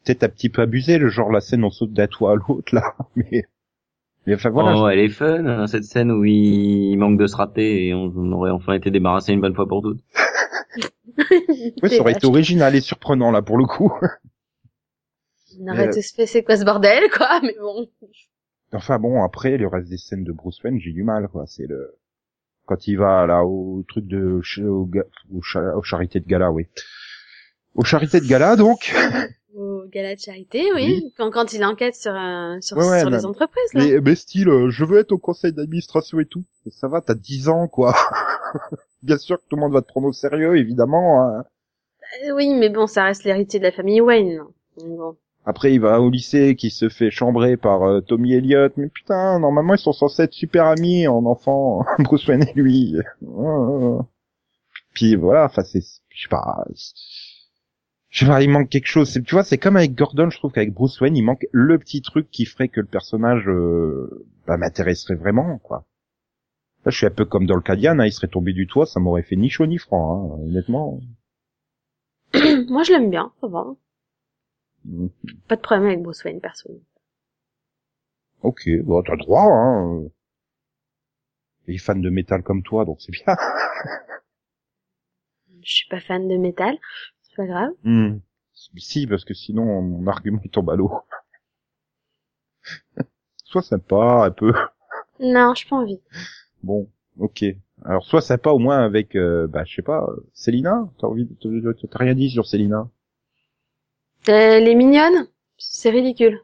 [0.04, 2.74] peut-être un petit peu abusé, le genre la scène on saute d'un toit à l'autre,
[2.74, 3.44] là, mais,
[4.26, 4.78] mais enfin, voilà.
[4.78, 8.12] oh, elle est fun, hein, cette scène où il manque de se rater et on,
[8.14, 10.00] on aurait enfin été débarrassé une bonne fois pour toutes.
[11.82, 13.92] Ouais, ça aurait été original et surprenant, là, pour le coup.
[15.60, 17.88] On aurait tous fait, c'est quoi ce bordel, quoi, mais bon.
[18.72, 21.44] Enfin bon, après, le reste des scènes de Bruce Wayne, j'ai du mal, quoi.
[21.46, 21.96] C'est le,
[22.66, 24.88] quand il va, là, au truc de, au,
[25.32, 26.66] au, cha- au charité de gala, oui.
[27.74, 28.92] Au charité de gala, donc.
[29.52, 31.00] Au gala de charité, oui.
[31.02, 31.12] Oui.
[31.16, 33.82] Quand, quand il enquête sur, euh, sur, Ouais, ouais, sur les entreprises, là.
[33.84, 36.44] Mais, mais style, euh, je veux être au conseil d'administration et tout.
[36.70, 37.96] Ça va, t'as 10 ans, quoi.
[39.02, 41.22] Bien sûr que tout le monde va te prendre au sérieux, évidemment.
[41.22, 41.44] hein.
[42.26, 44.42] Euh, Oui, mais bon, ça reste l'héritier de la famille Wayne.
[44.78, 45.16] Bon.
[45.46, 48.72] Après, il va au lycée, qui se fait chambrer par euh, Tommy Elliott.
[48.76, 52.96] Mais putain, normalement, ils sont censés être super amis en enfant, Bruce Wayne et lui.
[54.94, 56.64] Puis voilà, enfin, c'est, je sais pas,
[58.10, 59.12] je sais pas, il manque quelque chose.
[59.24, 62.02] Tu vois, c'est comme avec Gordon, je trouve qu'avec Bruce Wayne, il manque le petit
[62.02, 65.84] truc qui ferait que le personnage euh, bah, m'intéresserait vraiment, quoi.
[66.84, 68.66] Là, je suis un peu comme dans le cas d'Yann, hein, il serait tombé du
[68.66, 71.00] toit, ça m'aurait fait ni chaud ni froid, hein, honnêtement.
[72.68, 73.66] Moi, je l'aime bien, ça va.
[74.84, 75.08] Mm.
[75.48, 76.70] Pas de problème avec Bruce Wayne, perso.
[78.42, 80.04] Ok, bon, t'as droit, hein.
[81.66, 83.24] Les fans de métal comme toi, donc c'est bien.
[85.62, 86.78] Je suis pas fan de métal.
[87.22, 87.70] C'est pas grave.
[87.84, 88.18] Hmm.
[88.76, 90.90] Si, parce que sinon mon argument il tombe à l'eau.
[93.44, 94.52] Sois sympa un peu.
[95.18, 96.00] Non, j'ai pas envie.
[96.62, 97.44] Bon, ok.
[97.84, 100.88] Alors sois sympa au moins avec, euh, bah je sais pas, euh, Célina.
[100.98, 102.88] T'as envie, de- t'as rien dit sur Célina.
[104.26, 106.40] Elle est mignonne, c'est ridicule.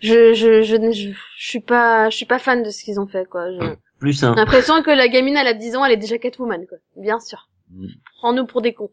[0.00, 3.06] Je, je, je, je, je suis pas, je suis pas fan de ce qu'ils ont
[3.06, 3.50] fait, quoi.
[3.52, 4.32] Je- Plus un.
[4.32, 6.78] J'ai l'impression que la gamine, elle a 10 ans, elle est déjà Catwoman, quoi.
[6.96, 7.50] Bien sûr.
[7.70, 7.86] Mm.
[8.16, 8.90] Prends-nous pour des cons.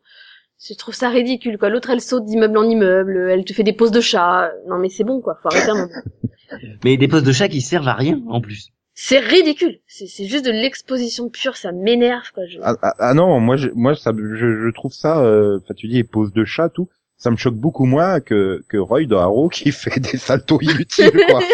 [0.61, 1.69] Je trouve ça ridicule, quoi.
[1.69, 4.51] L'autre, elle saute d'immeuble en immeuble, elle te fait des poses de chat.
[4.67, 5.37] Non, mais c'est bon, quoi.
[5.41, 6.01] Faut arrêter un moment.
[6.83, 8.69] Mais des postes de chat qui servent à rien, en plus.
[8.99, 9.79] C'est ridicule.
[9.85, 12.47] C'est c'est juste de l'exposition pure, ça m'énerve, quoi.
[12.47, 12.57] Je...
[12.63, 15.23] Ah, ah, ah non, moi, je, moi, ça, je, je trouve ça.
[15.23, 16.89] euh, Enfin, tu dis pose de chat, tout.
[17.15, 21.11] Ça me choque beaucoup moins que que Roy de Arrow qui fait des saltos inutiles.
[21.29, 21.41] Quoi.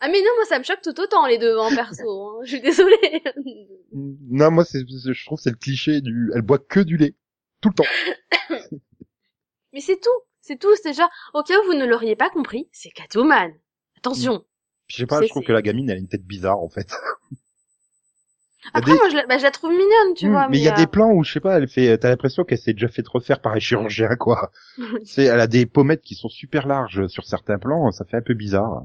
[0.00, 2.28] Ah, mais non, moi, ça me choque tout autant, les deux, en perso.
[2.28, 2.38] hein.
[2.44, 3.20] Je suis désolée.
[3.92, 6.30] non, moi, c'est, je trouve c'est le cliché du.
[6.36, 7.16] Elle boit que du lait
[7.60, 8.68] tout le temps.
[9.72, 10.20] mais c'est tout.
[10.40, 10.72] C'est tout.
[10.80, 13.50] C'est genre, au cas où vous ne l'auriez pas compris, c'est Catwoman.
[13.96, 14.44] Attention.
[14.88, 16.90] Je sais pas, je trouve que la gamine, elle a une tête bizarre en fait.
[18.72, 20.48] Après, des- moi, je la, bah, je la trouve mignonne, tu Hmm, vois.
[20.48, 22.42] mais il y a euh, des plans où je sais pas, elle fait, t'as l'impression
[22.44, 24.50] qu'elle s'est déjà fait refaire par un chirurgien quoi.
[25.04, 28.22] C'est, elle a des pommettes qui sont super larges sur certains plans, ça fait un
[28.22, 28.84] peu bizarre.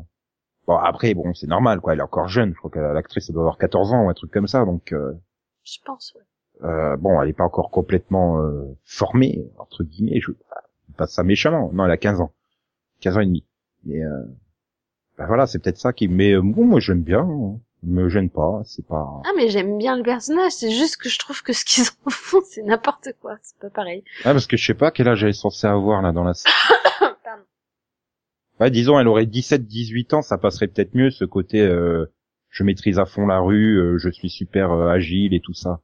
[0.68, 3.34] Bon après bon c'est normal quoi, elle est encore jeune, je crois que l'actrice elle
[3.36, 5.14] doit avoir 14 ans ou un truc comme ça donc euh,
[5.64, 6.22] Je pense, ouais.
[6.64, 10.32] euh, bon elle est pas encore complètement euh, formée entre guillemets, je
[10.98, 12.34] pas ça méchamment, non elle a 15 ans,
[13.02, 13.46] 15 ans et demi.
[13.86, 14.24] Mais euh,
[15.18, 17.60] ben voilà c'est peut-être ça qui mais euh, bon moi j'aime bien, hein.
[17.84, 19.22] me gêne pas, c'est pas.
[19.26, 20.54] Ah, mais j'aime bien le personnage.
[20.54, 23.38] C'est juste que je trouve que ce qu'ils en font, c'est n'importe quoi.
[23.42, 24.04] C'est pas pareil.
[24.26, 26.34] Ah parce que je sais pas quel âge elle est censée avoir là dans la
[27.24, 27.44] Pardon.
[28.60, 32.06] Ouais, disons, elle aurait 17-18 ans, ça passerait peut-être mieux ce côté euh,
[32.50, 35.82] je maîtrise à fond la rue, euh, je suis super euh, agile et tout ça.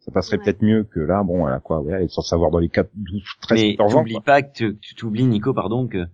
[0.00, 0.44] Ça passerait Ouais.
[0.44, 2.70] peut-être mieux que là, bon, elle a quoi, ouais, elle est censée avoir dans les
[2.70, 3.98] 4, 12, 13, Mais 14 ans.
[3.98, 4.22] t'oublies quoi.
[4.24, 6.06] pas que tu- tu t'oublies, Nico, pardon, que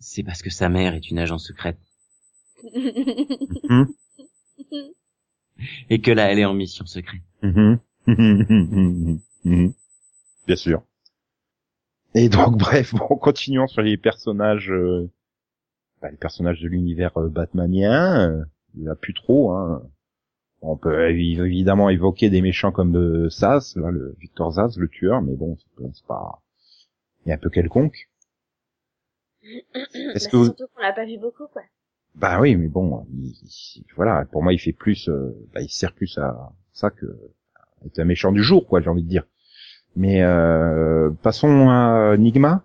[0.00, 1.78] c'est parce que sa mère est une agent secrète.
[2.64, 3.94] Mhm.
[5.90, 7.20] Et que là, elle est en mission secrète.
[7.42, 7.78] Mhm.
[10.46, 10.82] Bien sûr.
[12.14, 15.10] Et donc, bref, bon, continuons sur les personnages, euh,
[16.00, 18.30] bah, les personnages de l'univers euh, batmanien.
[18.30, 19.52] euh, il n'y en a plus trop.
[19.52, 19.82] Hein.
[20.62, 24.88] On peut évi- évidemment évoquer des méchants comme euh, Sas, là, le Victor Zaz, le
[24.88, 26.42] tueur, mais bon, c'est pas- c'est pas,
[27.24, 28.08] il est un peu quelconque.
[29.74, 31.62] Est-ce Bah, que vous- Surtout qu'on l'a pas vu beaucoup, quoi.
[32.16, 33.34] Bah oui, mais bon, il-
[33.76, 37.06] il- voilà, pour moi, il fait plus, euh, bah, il sert plus à ça que
[37.56, 39.24] à être un méchant du jour, quoi, j'ai envie de dire.
[39.96, 42.64] Mais euh, passons à Nigma.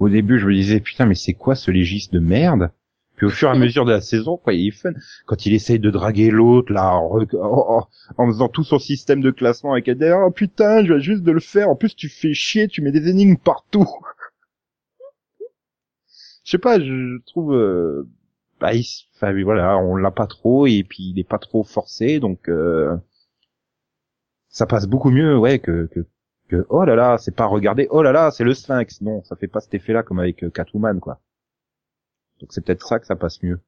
[0.00, 2.70] Au début, je me disais putain, mais c'est quoi ce légiste de merde?
[3.16, 4.92] Puis au fur et à mesure de la saison, quoi, il est fun.
[5.26, 7.20] Quand il essaye de draguer l'autre, là, en,
[8.16, 11.32] en- faisant tout son système de classement avec elle, oh putain, je viens juste de
[11.32, 11.68] le faire.
[11.68, 13.86] En plus, tu fais chier, tu mets des énigmes partout.
[16.44, 18.08] Je sais pas, je, je trouve, euh,
[18.60, 22.20] bah, il enfin voilà, on l'a pas trop et puis il est pas trop forcé,
[22.20, 22.96] donc euh,
[24.48, 26.06] ça passe beaucoup mieux, ouais, que que,
[26.48, 29.36] que oh là là, c'est pas regarder, oh là là, c'est le Sphinx, non, ça
[29.36, 31.20] fait pas cet effet-là comme avec euh, Catwoman, quoi.
[32.40, 33.60] Donc c'est peut-être ça que ça passe mieux.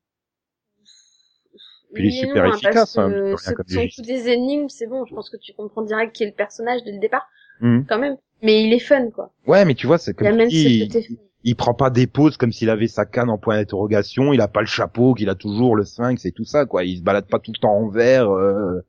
[1.92, 5.04] Puis il est super non, efficace, hein, rien, comme qui sont des énigmes, c'est bon.
[5.06, 7.28] Je pense que tu comprends direct qui est le personnage dès le départ,
[7.60, 7.84] Mhm.
[7.88, 8.16] quand même.
[8.42, 9.32] Mais il est fun, quoi.
[9.46, 11.18] Ouais, mais tu vois, c'est Il comme tu amène dis, ce il.
[11.42, 14.48] Il prend pas des pauses comme s'il avait sa canne en point d'interrogation, il a
[14.48, 16.84] pas le chapeau, qu'il a toujours le sphinx et tout ça, quoi.
[16.84, 18.30] Il se balade pas tout le temps en vert.
[18.30, 18.80] euh,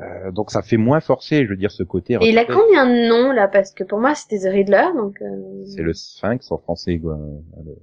[0.00, 2.14] euh, donc ça fait moins forcé, je veux dire, ce côté.
[2.20, 3.46] Et il a combien de noms, là?
[3.48, 5.22] Parce que pour moi, c'était The Riddler, donc...
[5.22, 5.64] Euh...
[5.66, 7.16] C'est le sphinx en français, quoi.
[7.64, 7.76] Le-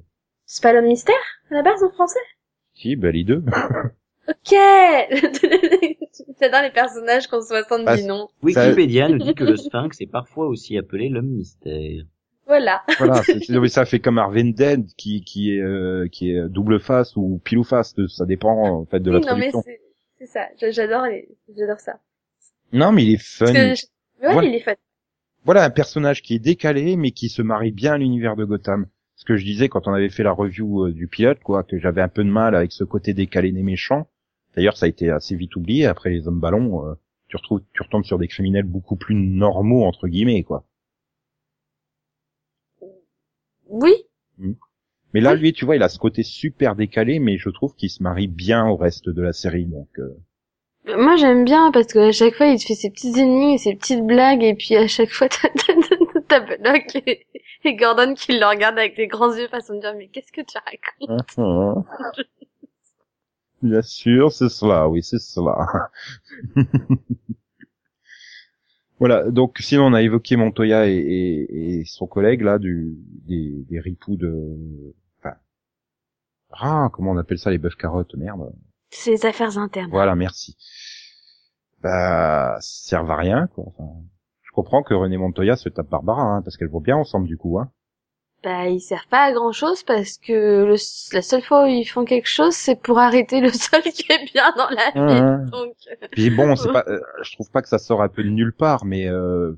[0.45, 1.15] C'est pas l'homme mystère,
[1.49, 2.19] à la base, en français?
[2.73, 3.43] Si, bah les deux.
[4.27, 4.51] Ok
[6.39, 8.27] J'adore les personnages qu'on 70 Bah, noms.
[8.43, 12.03] Wikipédia nous dit que le sphinx est parfois aussi appelé l'homme mystère.
[12.51, 12.81] Voilà.
[12.99, 17.15] voilà, mais ça fait comme Arvin Dead qui qui est euh, qui est double face
[17.15, 19.61] ou pile ou face, ça dépend en fait de la Oui, non, mais traduction.
[19.65, 19.79] c'est
[20.19, 20.47] c'est ça.
[20.59, 21.29] J'a- J'adore les...
[21.57, 21.99] J'adore ça.
[22.73, 23.45] Non, mais il est fun.
[23.45, 23.85] Que je-
[24.25, 24.47] ouais, Voilà.
[24.49, 24.73] il est fun.
[25.45, 28.87] voilà un personnage qui est décalé mais qui se marie bien à l'univers de Gotham.
[29.15, 31.77] Ce que je disais quand on avait fait la review euh, du pilote, quoi, que
[31.79, 34.07] j'avais un peu de mal avec ce côté décalé des méchants.
[34.55, 35.85] D'ailleurs, ça a été assez vite oublié.
[35.85, 36.93] Après les hommes ballons, euh,
[37.27, 40.65] tu retrouves, tu retombes sur des criminels beaucoup plus normaux entre guillemets, quoi.
[43.71, 43.93] Oui.
[45.13, 45.39] Mais là, Oui.
[45.39, 48.27] lui, tu vois, il a ce côté super décalé, mais je trouve qu'il se marie
[48.27, 49.65] bien au reste de la série.
[49.65, 50.09] Donc, euh,
[50.97, 53.75] Moi, j'aime bien parce que à chaque fois, il te fait ses petites énigmes ses
[53.75, 55.27] petites blagues et puis à chaque fois,
[56.27, 57.27] t'as t'as- et,
[57.63, 60.41] et Gordon qui le regardent avec des grands yeux façon de dire mais qu'est-ce que
[60.41, 61.85] tu racontes?
[63.63, 65.89] Bien sûr, c'est cela, oui, c'est cela.
[69.01, 73.65] Voilà, donc sinon on a évoqué Montoya et, et, et son collègue là du des,
[73.67, 75.37] des ripoux de enfin
[76.51, 78.53] ah comment on appelle ça les bœufs carottes merde.
[78.91, 79.89] C'est les affaires internes.
[79.89, 80.55] voilà merci.
[81.81, 83.89] Bah ça servent à rien quoi enfin,
[84.43, 87.37] je comprends que René Montoya se tape Barbara hein, parce qu'elles vont bien ensemble du
[87.37, 87.71] coup hein
[88.43, 90.75] Bah, ils servent pas à grand chose parce que le,
[91.13, 94.31] la seule fois où ils font quelque chose, c'est pour arrêter le seul qui est
[94.33, 95.21] bien dans la vie.
[95.21, 95.49] Mhm.
[95.51, 98.23] Donc, euh, puis bon c'est pas euh, je trouve pas que ça sort un peu
[98.23, 99.53] de nulle part mais euh,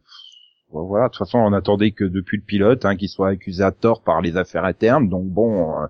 [0.69, 3.71] voilà de toute façon on attendait que depuis le pilote hein, qu'il soit accusé à
[3.71, 5.87] tort par les affaires internes donc bon euh,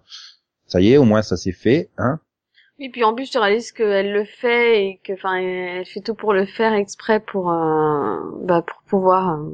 [0.67, 2.19] ça y est au moins ça s'est fait hein
[2.79, 6.15] Et puis en plus, tu réalises qu'elle le fait et que, enfin, elle fait tout
[6.15, 9.49] pour le faire exprès pour, euh, bah, pour pouvoir, euh,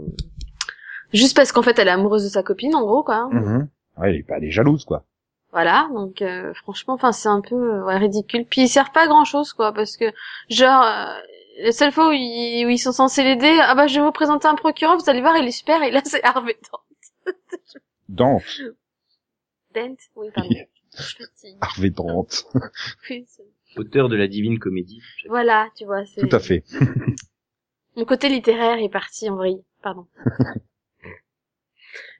[1.14, 3.28] juste parce qu'en fait, elle est amoureuse de sa copine, en gros, quoi.
[3.32, 3.68] Mhm.
[3.98, 5.06] ouais, elle est, elle est jalouse quoi
[5.52, 8.46] Voilà, donc euh, franchement, enfin, c'est un peu euh, ouais, ridicule.
[8.50, 10.06] Puis ils servent pas à grand chose, quoi, parce que
[10.50, 10.84] genre.
[10.84, 11.14] euh,
[11.62, 14.14] la seule fois où ils, où ils sont censés l'aider, ah bah je vais vous
[14.14, 17.34] présenter un procureur, vous allez voir, il est super, et là c'est Harvey Dent.
[18.08, 18.44] Dante
[19.76, 20.50] Dent Oui, pardon.
[21.62, 22.46] Harvey Dante
[23.10, 23.44] Oui, c'est-
[23.78, 25.02] Auteur de la divine comédie.
[25.28, 26.22] Voilà, tu vois, c'est...
[26.28, 26.64] tout à fait
[27.98, 30.08] Mon côté littéraire est parti en vrille, pardon.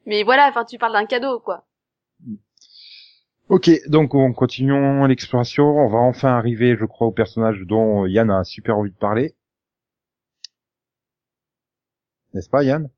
[0.06, 1.66] Mais voilà, enfin, tu parles d'un cadeau, quoi.
[3.50, 5.66] Ok, donc on continuons l'exploration.
[5.66, 9.34] On va enfin arriver, je crois, au personnage dont Yann a super envie de parler.
[12.34, 12.90] N'est-ce pas, Yann?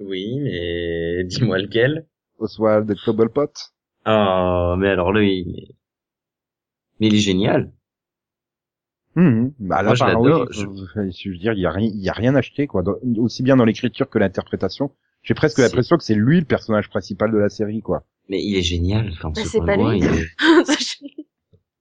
[0.00, 2.06] Oui, mais dis-moi lequel?
[2.38, 3.52] Oswald Cobblepot
[4.06, 5.74] Oh, mais alors lui, mais,
[6.98, 7.70] mais il est génial.
[9.14, 9.52] Mhm.
[9.58, 10.46] Bah là, Moi, je par- l'adore.
[10.48, 11.10] oui, je...
[11.10, 12.82] je veux dire, il y a rien, il y a rien acheté, quoi.
[12.82, 14.90] Dans- aussi bien dans l'écriture que l'interprétation.
[15.22, 18.04] J'ai presque l'impression que c'est lui le personnage principal de la série, quoi.
[18.28, 19.10] Mais il est génial.
[19.12, 19.98] Enfin, Bah, ce c'est pas lui.
[19.98, 20.26] il est-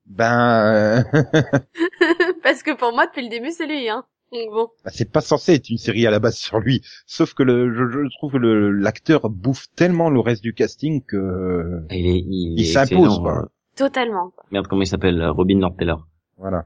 [0.06, 1.04] Ben, euh,
[2.43, 4.04] Parce que pour moi, depuis le début, c'est lui, hein.
[4.32, 4.67] Donc bon.
[4.86, 6.82] bah, c'est pas censé être une série à la base sur lui.
[7.08, 11.04] Sauf que le, je, je trouve que le l'acteur bouffe tellement le reste du casting
[11.04, 13.49] que il est, il, il est s'impose, quoi.
[13.75, 14.30] Totalement.
[14.36, 14.45] quoi.
[14.52, 16.06] Merde, comment il s'appelle euh, Robin Lord Taylor.
[16.38, 16.65] Voilà.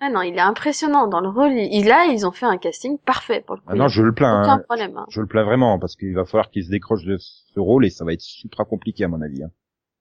[0.00, 1.52] Ah non, il est impressionnant dans le rôle.
[1.52, 3.66] Il, là, ils ont fait un casting parfait pour le coup.
[3.70, 4.42] Ah non, je le plains.
[4.42, 4.62] Aucun hein.
[4.66, 4.96] problème.
[4.96, 5.06] Hein.
[5.10, 7.90] Je le plains vraiment parce qu'il va falloir qu'il se décroche de ce rôle et
[7.90, 9.50] ça va être super compliqué à mon avis hein,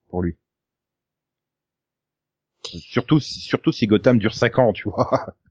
[0.10, 0.38] pour lui.
[2.64, 5.34] Surtout, si- surtout si Gotham dure 5 ans, tu vois.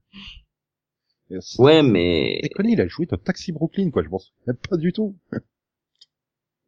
[1.59, 4.01] Ouais, mais il a joué dans Taxi Brooklyn, quoi.
[4.01, 4.33] Je pense
[4.69, 5.13] pas du tout.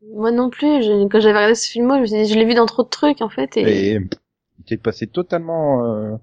[0.02, 0.84] Moi non plus.
[0.84, 2.84] Je, quand j'avais regardé ce film, je me suis dit, je l'ai vu dans trop
[2.84, 3.56] de trucs en fait.
[3.58, 4.10] Et, il
[4.62, 6.18] était passé totalement, euh...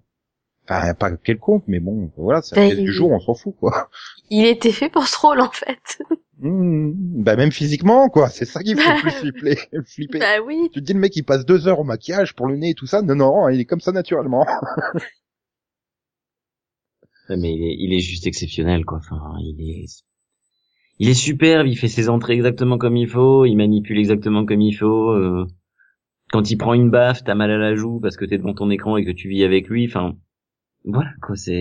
[0.69, 3.35] enfin pas quelconque, mais bon, voilà, c'est Ben, la pièce il- du jour, on s'en
[3.35, 3.89] fout, quoi.
[4.31, 5.99] il était fait pour ce rôle en fait.
[6.39, 8.29] Mmh, bah même physiquement, quoi.
[8.29, 9.57] C'est ça qui me fait plus flipper.
[9.87, 10.19] flipper.
[10.19, 10.69] bah oui.
[10.73, 12.75] Tu te dis le mec il passe deux heures au maquillage pour le nez et
[12.75, 13.01] tout ça.
[13.03, 14.47] Non non, il est comme ça naturellement.
[17.29, 18.99] Ouais, mais il est, il est juste exceptionnel, quoi.
[18.99, 19.85] Enfin, il est,
[20.99, 21.67] il est superbe.
[21.67, 23.45] Il fait ses entrées exactement comme il faut.
[23.45, 25.11] Il manipule exactement comme il faut.
[25.11, 25.47] euh,
[26.31, 28.71] Quand il prend une baffe, t'as mal à la joue parce que t'es devant ton
[28.71, 29.87] écran et que tu vis avec lui.
[29.87, 30.15] Enfin,
[30.87, 31.37] voilà, quoi.
[31.37, 31.55] C'est,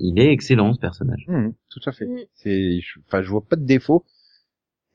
[0.00, 1.24] il est excellent ce personnage.
[1.28, 2.06] Mmh, tout à fait.
[2.06, 2.18] Mm.
[2.34, 4.04] C'est, je- enfin, je vois pas de défaut.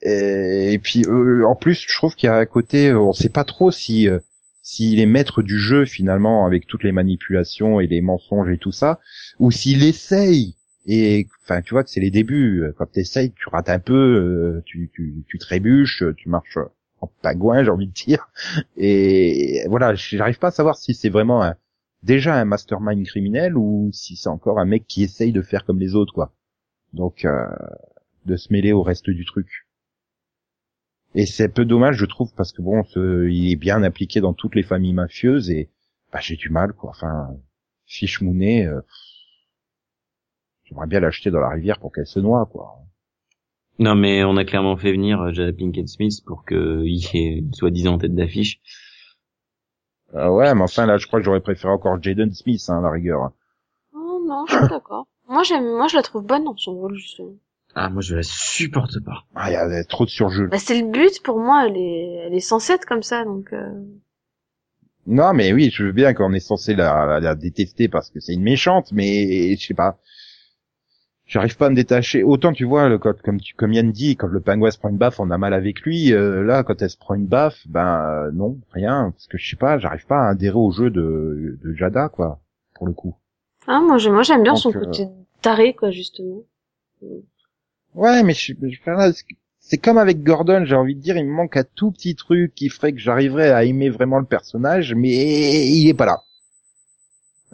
[0.01, 3.13] Et, et puis, euh, en plus, je trouve qu'il y a un côté, euh, on
[3.13, 4.19] sait pas trop si, euh,
[4.61, 8.71] s'il est maître du jeu finalement avec toutes les manipulations et les mensonges et tout
[8.71, 8.99] ça,
[9.39, 10.55] ou s'il essaye.
[10.87, 12.63] Et, enfin, tu vois que c'est les débuts.
[12.77, 16.57] Quand t'essayes, tu rates un peu, euh, tu, tu, tu trébuches, tu marches
[17.01, 18.27] en pagouin, j'ai envie de dire.
[18.77, 21.55] Et voilà, j'arrive pas à savoir si c'est vraiment un,
[22.05, 25.79] déjà un mastermind criminel ou si c'est encore un mec qui essaye de faire comme
[25.79, 26.33] les autres, quoi.
[26.93, 27.47] Donc, euh,
[28.25, 29.67] de se mêler au reste du truc.
[31.15, 34.55] Et c'est peu dommage, je trouve, parce que bon, il est bien appliqué dans toutes
[34.55, 35.69] les familles mafieuses et
[36.11, 36.91] bah, j'ai du mal, quoi.
[36.91, 37.35] Enfin,
[37.85, 38.81] fiche Mounet, euh,
[40.65, 42.79] j'aimerais bien l'acheter dans la rivière pour qu'elle se noie, quoi.
[43.79, 47.37] Non, mais on a clairement fait venir euh, Jada Pinkett Smith pour qu'il y ait
[47.39, 48.59] une soi-disant tête d'affiche.
[50.15, 52.81] Ah ouais, mais enfin là, je crois que j'aurais préféré encore Jaden Smith, hein, à
[52.81, 53.31] la rigueur.
[53.93, 55.07] Oh non, je suis d'accord.
[55.27, 57.33] Moi j'aime, moi je la trouve bonne dans son rôle justement.
[57.73, 59.25] Ah, moi je la supporte pas.
[59.35, 60.47] Ah, il y a trop de surjeu.
[60.47, 61.65] Bah c'est le but pour moi.
[61.67, 63.51] Elle est, elle est censée être comme ça donc.
[63.51, 63.69] euh,
[65.07, 68.19] Non, mais oui, je veux bien qu'on est censé la, la, la détester parce que
[68.19, 69.97] c'est une méchante, mais je sais pas.
[71.27, 72.23] J'arrive pas à me détacher.
[72.23, 74.89] Autant tu vois, le, quand, comme, tu, comme Yann dit, quand le pingouin se prend
[74.89, 76.13] une baffe, on a mal avec lui.
[76.13, 79.49] euh, là, quand elle se prend une baffe, ben euh, non, rien, parce que je
[79.49, 82.39] sais pas, j'arrive pas à adhérer au jeu de, de Jada, quoi,
[82.75, 83.15] pour le coup.
[83.67, 85.07] Ah moi j'aime, moi j'aime bien Donc, son euh, côté
[85.41, 86.41] taré quoi justement.
[87.95, 89.23] Ouais, mais je, je-
[89.59, 92.53] c'est comme avec Gordon, j'ai envie de dire, il me manque un tout petit truc
[92.53, 96.21] qui ferait que j'arriverais à aimer vraiment le personnage, mais il est pas là.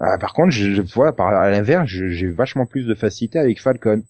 [0.04, 3.62] Ah, par contre, je, je vois, par à l'inverse, j'ai vachement plus de facilité avec
[3.62, 4.02] Falcon,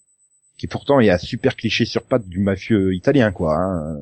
[0.58, 3.58] qui pourtant est un super cliché sur pattes du mafieux italien, quoi.
[3.58, 3.98] Hein.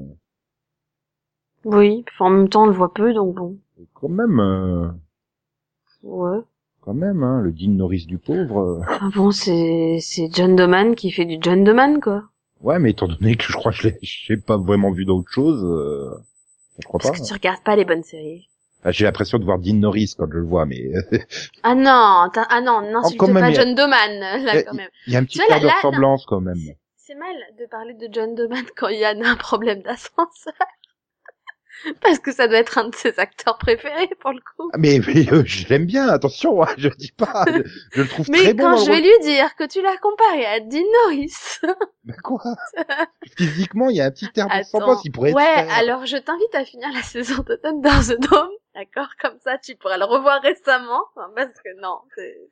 [1.65, 3.58] Oui, en même temps, on le voit peu, donc bon.
[3.93, 4.88] Quand même, euh,
[6.04, 6.39] Ouais.
[6.82, 8.60] quand même, hein, le Dean Norris du pauvre.
[8.60, 8.82] euh.
[8.88, 12.23] Enfin bon, c'est c'est John Doman qui fait du John Doman, quoi.
[12.62, 15.30] Ouais, mais étant donné que je crois que je l'ai, j'ai pas vraiment vu d'autre
[15.32, 16.12] chose, euh,
[16.78, 17.10] je crois pas.
[17.10, 18.48] Parce que tu regardes pas les bonnes séries.
[18.79, 20.91] Enfin, j'ai l'impression de voir Dean Norris quand je le vois, mais
[21.63, 24.65] Ah non, ah non, n'insulte quand même, pas il y John Doman, là, il y
[24.65, 24.89] quand même.
[25.07, 26.57] il y a un petit air de là- ressemblance quand même.
[26.95, 30.53] C'est mal de parler de John Doman quand Yann a un problème d'ascenseur.
[32.01, 34.69] Parce que ça doit être un de ses acteurs préférés, pour le coup.
[34.73, 37.61] Ah, Mais, mais, euh, je l'aime bien, attention, hein, je dis pas, je,
[37.93, 39.81] je le trouve très Mais bon quand dans le je vais lui dire que tu
[39.81, 41.31] l'as comparé à Dean Norris.
[42.23, 42.41] Quoi?
[43.37, 44.57] Physiquement, il y a un petit air de Attends.
[44.59, 48.19] ressemblance, il pourrait être Ouais, alors je t'invite à finir la saison de Thunder the
[48.29, 48.49] Dome.
[48.75, 49.09] D'accord?
[49.21, 51.01] Comme ça, tu pourras le revoir récemment.
[51.15, 51.97] Enfin, Parce que non,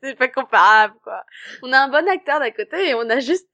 [0.01, 1.23] c'est pas comparable, quoi.
[1.63, 3.47] On a un bon acteur d'un côté et on a juste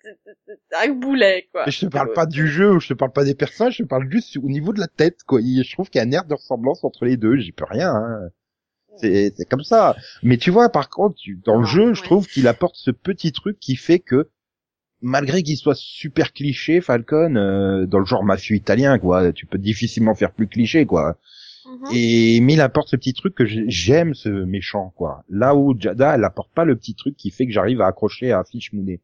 [0.71, 1.63] un boulet, quoi.
[1.65, 3.83] Mais je te parle pas du jeu, ou je te parle pas des personnages, je
[3.83, 5.39] te parle juste au niveau de la tête, quoi.
[5.41, 7.65] Il- Je trouve qu'il y a un air de ressemblance entre les deux, j'y peux
[7.65, 8.29] rien, hein.
[8.97, 9.95] C'est, c'est comme ça.
[10.21, 12.05] Mais tu vois, par contre, tu- dans le Non, jeu, je ouais.
[12.07, 14.29] trouve qu'il apporte ce petit truc qui fait que,
[15.03, 19.59] malgré qu'il soit super cliché, Falcon, euh, dans le genre mafieux italien, quoi, tu peux
[19.59, 21.17] difficilement faire plus cliché, quoi.
[21.65, 21.95] Mhm.
[21.95, 25.23] Et mais il apporte ce petit truc que j'ai- j'aime ce méchant quoi.
[25.29, 28.33] Là où Jada elle apporte pas le petit truc qui fait que j'arrive à accrocher
[28.33, 28.99] à Fish Mooney.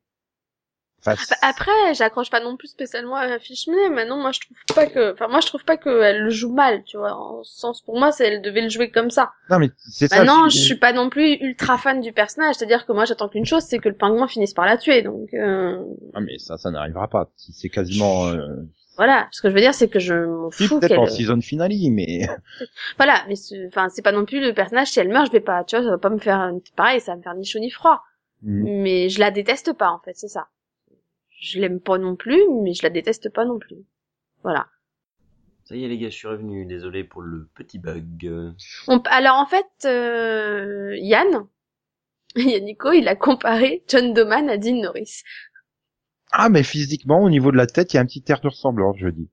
[1.00, 3.90] Enfin, Bah, après, j'accroche pas non plus spécialement à Fishman.
[3.92, 6.84] Maintenant, moi, je trouve pas que, enfin, moi, je trouve pas qu'elle le joue mal,
[6.84, 7.14] tu vois.
[7.14, 9.32] En ce sens, pour moi, c'est, elle devait le jouer comme ça.
[9.50, 10.18] non mais c'est ça.
[10.18, 12.56] Maintenant, je suis pas non plus ultra fan du personnage.
[12.56, 15.02] C'est-à-dire que moi, j'attends qu'une chose, c'est que le pingouin finisse par la tuer.
[15.02, 15.78] Donc, euh,
[16.14, 17.30] Ah mais ça ça n'arrivera pas.
[17.36, 18.48] C'est quasiment euh...
[18.98, 19.28] voilà.
[19.32, 21.72] Ce que je veux dire, c'est que je m'en fous peut-être qu'elle, en season finale
[21.92, 22.28] mais
[22.98, 23.24] voilà.
[23.30, 23.36] Mais,
[23.68, 24.88] enfin, c'est pas non plus le personnage.
[24.88, 27.14] Si elle meurt, je vais pas, tu vois, ça va pas me faire, pareil, ça
[27.14, 28.02] va me faire ni chaud ni froid.
[28.42, 28.82] Mm.
[28.82, 30.48] Mais je la déteste pas, en fait, c'est ça.
[31.42, 33.78] Je l'aime pas non plus, mais je la déteste pas non plus.
[34.44, 34.68] Voilà.
[35.64, 36.66] Ça y est les gars, je suis revenu.
[36.66, 38.54] Désolé pour le petit bug.
[38.88, 41.48] On- alors en fait, euh, Yann,
[42.36, 45.24] Yannico, il a comparé John Doman à Dean Norris.
[46.32, 48.48] ah mais physiquement au niveau de la tête il y a un petit air de
[48.48, 49.30] ressemblance je dis.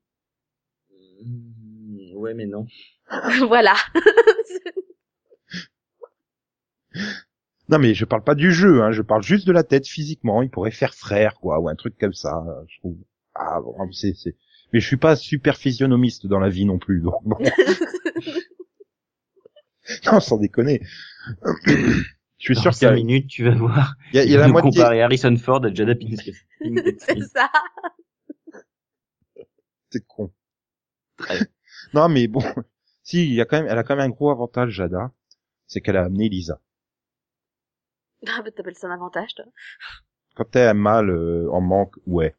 [1.22, 2.66] hmm, Ouais mais non.
[3.48, 3.74] voilà.
[7.68, 10.42] Non mais je parle pas du jeu hein, je parle juste de la tête physiquement.
[10.42, 12.44] Il pourrait faire frère quoi ou un truc comme ça.
[12.68, 12.96] Je trouve.
[13.34, 14.36] Ah bon c'est c'est.
[14.72, 17.38] Mais je suis pas super physionomiste dans la vie non plus donc bon.
[20.06, 20.80] non sans déconner.
[22.38, 23.94] Je suis Dans sûr qu'il y 5 a, minutes, tu vas voir.
[24.12, 24.70] il y a, il y a la moitié.
[24.70, 26.34] comparer Harrison Ford à Jada Pinkett.
[26.98, 27.50] c'est ça.
[29.90, 30.32] C'est con.
[31.16, 31.40] Très.
[31.94, 32.42] non, mais bon.
[33.02, 35.12] Si, il y a quand même, elle a quand même un gros avantage, Jada.
[35.66, 36.60] C'est qu'elle a amené Lisa.
[38.38, 39.44] Ah bah t'appelles ça un avantage, toi.
[40.34, 42.34] Quand a mal, euh, en manque, ouais.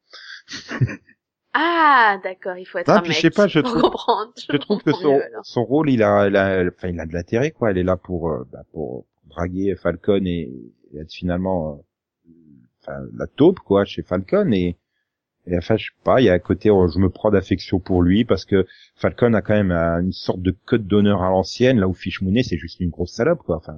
[1.54, 4.32] Ah, d'accord, il faut être Non, un puis mec je sais pas, je trouve- comprendre.
[4.52, 7.13] Je trouve que son, mieux, son rôle, il a, il a, enfin, il a de
[7.13, 7.71] l'intérêt, quoi.
[7.71, 10.52] Elle est là pour, euh, bah, pour draguer Falcon et,
[10.93, 11.82] et être finalement,
[12.28, 12.32] euh,
[12.84, 14.78] enfin, la taupe, quoi, chez Falcon et,
[15.47, 17.80] et enfin, je sais pas, il y a un côté, où je me prends d'affection
[17.80, 21.30] pour lui parce que Falcon a quand même euh, une sorte de code d'honneur à
[21.30, 23.58] l'ancienne, là où Fish Mooney, c'est juste une grosse salope, quoi.
[23.58, 23.78] Enfin,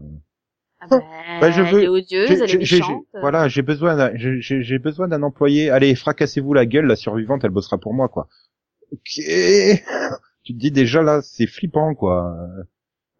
[0.81, 1.01] Ah bah,
[1.41, 3.05] Bah, je elle veux- est odieuse, J'ai- elle est méchante.
[3.19, 5.69] Voilà, j'ai besoin d'un, j'ai- j'ai j'ai besoin d'un employé.
[5.69, 8.27] Allez, fracassez-vous la gueule, la survivante, elle bossera pour moi, quoi.
[8.91, 9.01] Ok.
[10.43, 12.35] tu te dis déjà là, c'est flippant, quoi.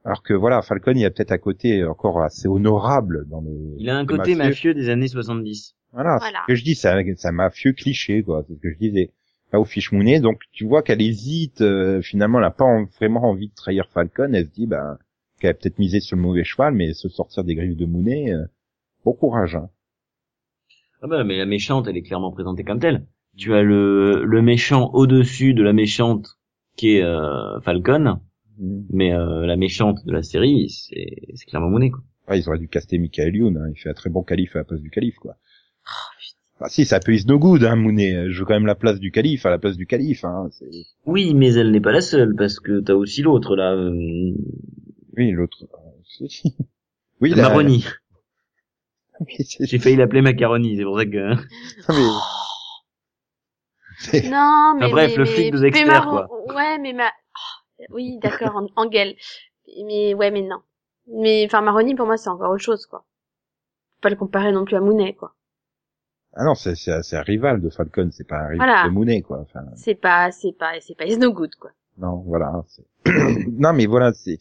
[0.06, 3.50] Alors que voilà, Falcon, il y a peut-être un côté encore assez honorable dans le.
[3.78, 5.76] Il a un côté mafieux des années 70.
[5.92, 6.40] Voilà, Voilà.
[6.48, 8.44] ce que je dis, c'est un, c'est un mafieux cliché, quoi.
[8.48, 9.12] C'est ce que je disais.
[9.52, 11.62] Là, au Fish Mooney, donc tu vois qu'elle hésite.
[11.62, 14.32] euh, finalement, elle n'a pas en- vraiment envie de trahir Falcon.
[14.34, 14.98] Elle se dit, ben,
[15.40, 18.32] qu'elle a peut-être misé sur le mauvais cheval, mais se sortir des griffes de Mooney,
[18.34, 18.46] euh,
[19.06, 19.56] bon courage.
[19.56, 19.70] Hein.
[21.02, 23.06] Ah bah mais la méchante, elle est clairement présentée comme telle.
[23.38, 26.38] Tu as le, le méchant au-dessus de la méchante
[26.76, 28.20] qui est euh, Falcon,
[28.62, 28.82] Mm.
[28.92, 32.02] mais euh, la méchante de la série, c'est c'est clairement Monet quoi.
[32.28, 33.72] Ouais, ils auraient dû caster Michael Youn, hein.
[33.74, 35.38] il fait un très bon calife à la place du calife, quoi.
[36.60, 38.30] Ah si, ça peut is no good, hein, Mooney.
[38.30, 40.50] Je veux quand même la place du calife à la place du calife, hein.
[40.52, 40.70] c'est-
[41.06, 44.34] Oui, mais elle n'est pas la seule parce que t'as aussi l'autre là, euh,
[45.20, 45.58] Oui, l'autre.
[45.64, 46.28] euh,
[47.22, 47.86] oui, la- Maroni.
[49.60, 51.36] J'ai failli l'appeler Macaroni, c'est pour ça que.
[51.90, 51.96] Non,
[54.14, 56.56] mais- Non, mais, Enfin, bref, mais, le mais- flic de mais Marron- quoi.
[56.56, 59.14] Ouais, mais ma, oh, oui, d'accord, en, en gueule.
[59.86, 60.62] Mais ouais, mais non.
[61.08, 63.00] Mais enfin, Maroni pour moi c'est encore autre chose, quoi.
[63.00, 65.36] Faut pas le comparer non plus à Monet, quoi.
[66.34, 68.84] Ah non, c'est, c'est, c'est un rival de Falcon, c'est pas un rival Voilà.
[68.86, 69.40] de Mooney, quoi.
[69.40, 71.72] Enfin, C'est pas, c'est pas, c'est pas is no good, quoi.
[72.00, 72.64] Non, voilà.
[73.58, 74.40] non, mais voilà, c'est.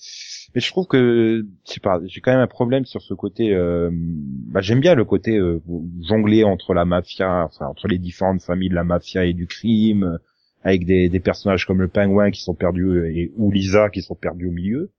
[0.55, 3.53] Mais je trouve que, je sais pas, j'ai quand même un problème sur ce côté.
[3.53, 3.91] Euh...
[3.93, 5.61] Bah, j'aime bien le côté euh,
[6.03, 10.05] jongler entre la mafia, enfin entre les différentes familles de la mafia et du crime,
[10.05, 10.19] euh,
[10.63, 14.49] avec des, personnages comme le pingouin qui sont perdus euh, ou Lisa qui sont perdus
[14.49, 14.93] au milieu.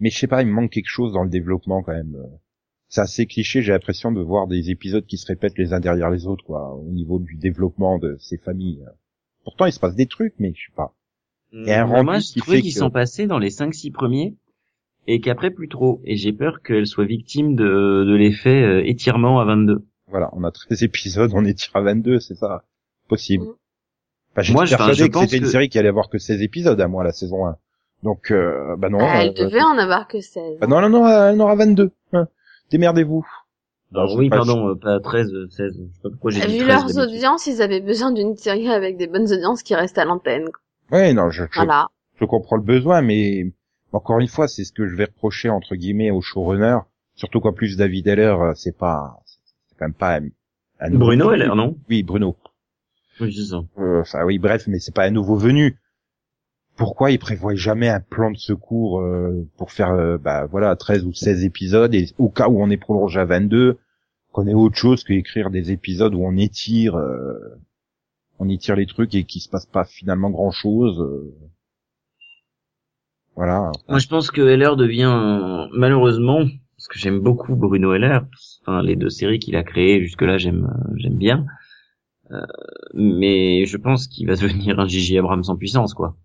[0.00, 2.16] Mais je sais pas, il me manque quelque chose dans le développement quand même.
[2.88, 6.10] C'est assez cliché, j'ai l'impression de voir des épisodes qui se répètent les uns derrière
[6.10, 8.84] les autres, quoi, au niveau du développement de ces familles.
[9.44, 10.94] Pourtant, il se passe des trucs, mais je sais pas.
[11.52, 13.90] Et un Bah, rendu moi, qui je trouvais qu'ils que- sont passés dans les 5-6
[13.90, 14.34] premiers
[15.06, 16.00] et qu'après plus trop.
[16.04, 19.84] Et j'ai peur qu'elle soit victime de, de l'effet euh, étirement à 22.
[20.08, 22.64] Voilà, on a 13 épisodes, on est tiré à 22, c'est ça
[23.08, 23.44] Possible.
[23.44, 23.54] Mhm.
[24.32, 26.80] Enfin, j'étais persuadé je que c'était une que- série qui allait avoir que 16 épisodes
[26.80, 27.56] à moi, la saison 1.
[28.04, 28.98] Donc, euh, bah non.
[29.00, 30.58] Ah, elle euh, devait en avoir que 16.
[30.60, 31.90] bah non, non, non, elle en aura 22.
[32.12, 32.28] Hein.
[32.70, 33.26] Démerdez-vous.
[33.92, 35.72] Alors je oui, pas pardon, euh, pas 13, euh, 16.
[35.76, 38.68] Je sais pas pourquoi j'ai dit Vu 13 leurs audiences, ils avaient besoin d'une série
[38.68, 40.48] avec des bonnes audiences qui restent à l'antenne.
[40.92, 41.88] Ouais, non, je, je, Voilà.
[42.20, 43.52] je comprends le besoin, mais
[43.92, 46.78] encore une fois, c'est ce que je vais reprocher entre guillemets au showrunner,
[47.14, 50.18] surtout qu'en plus David Heller, euh, c'est pas, c'est quand même pas
[50.80, 51.76] un, Bruno, elle, non?
[51.88, 52.36] Oui, Bruno.
[53.20, 53.62] Oui, c'est ça.
[53.78, 55.76] Euh, Enfin oui, bref, mais c'est pas un nouveau venu.
[56.76, 61.04] Pourquoi il prévoit jamais un plan de secours euh, pour faire, euh, bah voilà, 13
[61.04, 63.78] ou 16 épisodes et au cas où on est prolongé à 22,
[64.32, 66.96] qu'on ait autre chose que écrire des épisodes où on étire,
[68.40, 71.04] euh, on étire les trucs et qu'il se passe pas finalement grand chose.
[73.36, 73.72] Voilà.
[73.88, 76.44] Moi, je pense que Heller devient, malheureusement,
[76.76, 78.20] parce que j'aime beaucoup Bruno Heller,
[78.62, 81.46] enfin, les deux séries qu'il a créées, jusque-là, j'aime, euh, j'aime bien.
[82.30, 82.40] Euh,
[82.94, 86.16] mais je pense qu'il va devenir un Gigi Abrams en puissance, quoi.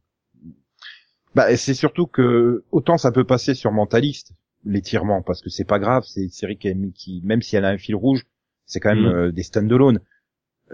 [1.36, 5.80] Bah, c'est surtout que autant ça peut passer sur mentaliste l'étirement parce que c'est pas
[5.80, 8.26] grave, c'est une série qui, qui même si elle a un fil rouge,
[8.66, 9.14] c'est quand même Mhm.
[9.14, 10.00] euh, des stand-alone.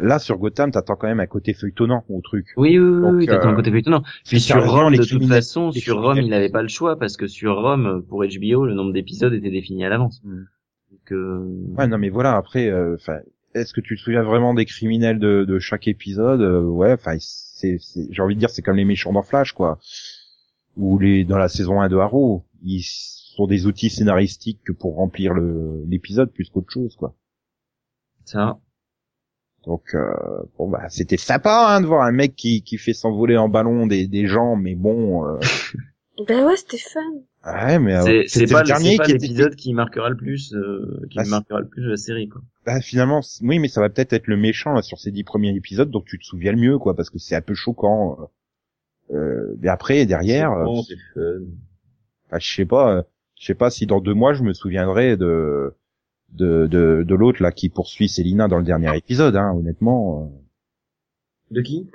[0.02, 2.48] Là sur Gotham, t'attends quand même un côté feuilletonnant au truc.
[2.58, 4.04] Oui, oui, oui, Donc, oui, t'attends euh, un côté étonnant.
[4.26, 7.28] Puis sur Rome, de toute façon, sur Rome, il n'avait pas le choix parce que
[7.28, 10.22] sur Rome, pour HBO, le nombre d'épisodes était défini à l'avance.
[10.24, 10.44] Mm.
[10.92, 13.20] Donc, euh, Ouais, non mais voilà, après euh, enfin
[13.54, 16.42] est-ce que tu te souviens vraiment des criminels de, de chaque épisode?
[16.42, 17.78] Euh, Ouais, enfin c'est
[18.10, 19.80] j'ai envie de dire c'est comme les méchants dans Flash quoi.
[20.78, 24.96] Ou les dans la saison 1 de Arrow, ils sont des outils scénaristiques que pour
[24.96, 27.14] remplir le l'épisode plus qu'autre chose quoi.
[28.26, 28.60] ça.
[29.66, 30.12] Donc euh,
[30.58, 33.86] bon bah c'était sympa hein, de voir un mec qui, qui fait s'envoler en ballon
[33.88, 35.26] des, des gens, mais bon.
[35.28, 35.38] Euh,
[36.28, 37.00] Ben ouais, c'était fun.
[37.46, 39.50] ouais, mais euh, C'est pas, le dernier pas qui était.
[39.56, 42.42] qui marquera le plus, euh, qui Ah, c'est- marquera le plus de la série, quoi.
[42.66, 45.56] Bah, finalement, oui, mais ça va peut-être être le méchant là, sur ces dix premiers
[45.56, 48.18] épisodes, donc tu te souviens le mieux quoi, parce que c'est un peu choquant.
[49.12, 49.16] euh.
[49.16, 51.22] Euh, mais après derrière, Bon, c'est fun.
[52.30, 53.02] bah, je sais pas, euh,
[53.40, 55.74] je sais pas si dans deux mois je me souviendrai de
[56.32, 60.32] de de, de l'autre là qui poursuit Célina dans le dernier épisode, hein, honnêtement.
[61.52, 61.90] De qui?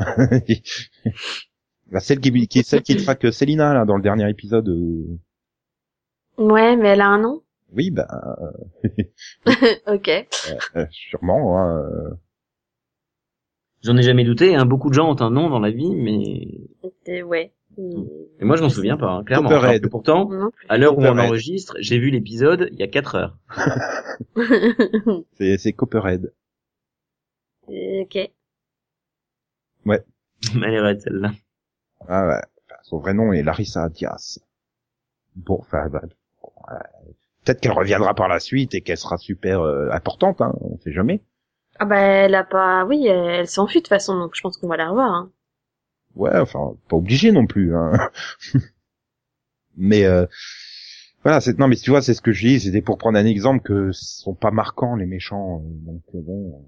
[0.00, 0.04] Euh.
[1.90, 4.68] Bah, celle qui, qui celle qui traque Célina là dans le dernier épisode.
[4.68, 5.18] euh.
[6.36, 7.42] Ouais, mais elle a un nom?
[7.72, 8.06] Oui, bah
[9.86, 10.26] ok.
[10.76, 11.58] euh, sûrement.
[11.58, 12.10] Hein, euh.
[13.82, 14.66] J'en ai jamais douté, hein.
[14.66, 16.68] Beaucoup de gens ont un nom dans la vie, mais,
[17.06, 17.52] Et ouais.
[17.78, 19.48] Mais moi je m'en souviens pas, hein, clairement.
[19.48, 20.28] Que pourtant,
[20.68, 23.38] à l'heure où on enregistre, j'ai vu l'épisode il y a 4 heures.
[25.34, 26.32] C'est c'est Copperhead.
[27.68, 28.30] ok.
[30.54, 31.32] Elle est raide, celle-là.
[32.06, 32.40] Ah ouais.
[32.66, 34.40] Enfin, son vrai nom est Larissa Diaz.
[35.36, 36.02] Bon, enfin, bah,
[36.42, 36.74] bon, euh,
[37.44, 40.92] peut-être qu'elle reviendra par la suite et qu'elle sera super euh, importante, hein, on sait
[40.92, 41.22] jamais.
[41.80, 42.84] Ah bah elle a pas...
[42.84, 45.12] Oui, elle, elle s'enfuit de toute façon, donc je pense qu'on va la revoir.
[45.12, 45.30] Hein.
[46.18, 47.74] Ouais, enfin, pas obligé non plus.
[47.74, 47.92] Hein.
[49.76, 50.26] mais euh,
[51.24, 52.60] voilà, c'est non, mais tu vois, c'est ce que je dis.
[52.60, 55.62] C'était pour prendre un exemple que ce sont pas marquants les méchants.
[55.64, 56.54] euh, Donc bon.
[56.54, 56.66] euh.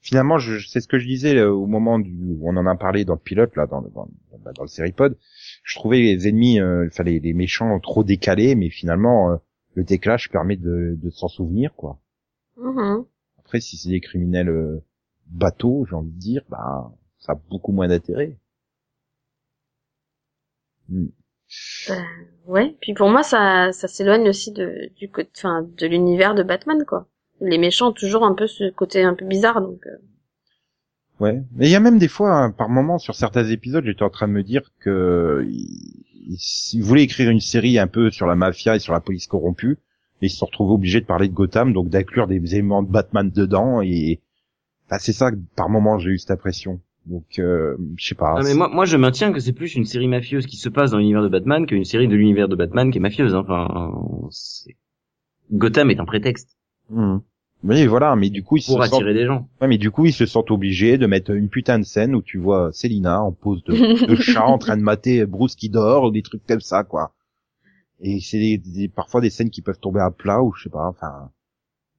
[0.00, 2.76] Finalement, je, c'est ce que je disais euh, au moment du, où on en a
[2.76, 5.16] parlé dans le pilote là, dans le dans, le- bah, dans le séripod.
[5.64, 9.36] Je trouvais les ennemis, euh, enfin les, les méchants trop décalés, mais finalement euh,
[9.74, 12.00] le déclage permet de, de s'en souvenir quoi.
[12.56, 13.06] Mhm.
[13.40, 14.80] Après, si c'est des criminels euh,
[15.26, 18.38] bateaux, j'ai envie de dire, bah ça a beaucoup moins d'intérêt.
[20.88, 22.04] Ben,
[22.46, 22.76] ouais.
[22.80, 26.84] Puis pour moi, ça, ça s'éloigne aussi de, du côté, enfin, de l'univers de Batman,
[26.86, 27.08] quoi.
[27.40, 29.86] Les méchants ont toujours un peu ce côté un peu bizarre, donc.
[29.86, 29.96] euh,
[31.20, 31.42] Ouais.
[31.56, 34.10] Mais il y a même des fois, hein, par moments, sur certains épisodes, j'étais en
[34.10, 38.76] train de me dire que ils, voulaient écrire une série un peu sur la mafia
[38.76, 39.78] et sur la police corrompue,
[40.22, 43.30] et ils se retrouvés obligés de parler de Gotham, donc d'inclure des éléments de Batman
[43.30, 44.20] dedans, et
[44.86, 46.80] enfin, c'est ça que par moments j'ai eu cette impression.
[47.08, 48.34] Donc, euh, je sais pas.
[48.36, 50.90] Ah, mais moi, moi, je maintiens que c'est plus une série mafieuse qui se passe
[50.90, 53.34] dans l'univers de Batman qu'une série de l'univers de Batman qui est mafieuse.
[53.34, 53.44] hein.
[53.48, 54.76] Enfin, c'est-
[55.50, 56.56] Gotham est un prétexte.
[57.64, 59.48] Oui, voilà, mais du coup, ils se pour sentent, attirer des gens.
[59.60, 62.22] ouais, mais du coup, ils se sentent obligés de mettre une putain de scène où
[62.22, 66.04] tu vois Célina en pose de, de chat en train de mater Bruce qui dort
[66.04, 67.14] ou des trucs comme ça, quoi.
[68.00, 70.70] Et c'est des- des- parfois des scènes qui peuvent tomber à plat ou je sais
[70.70, 71.30] pas, enfin,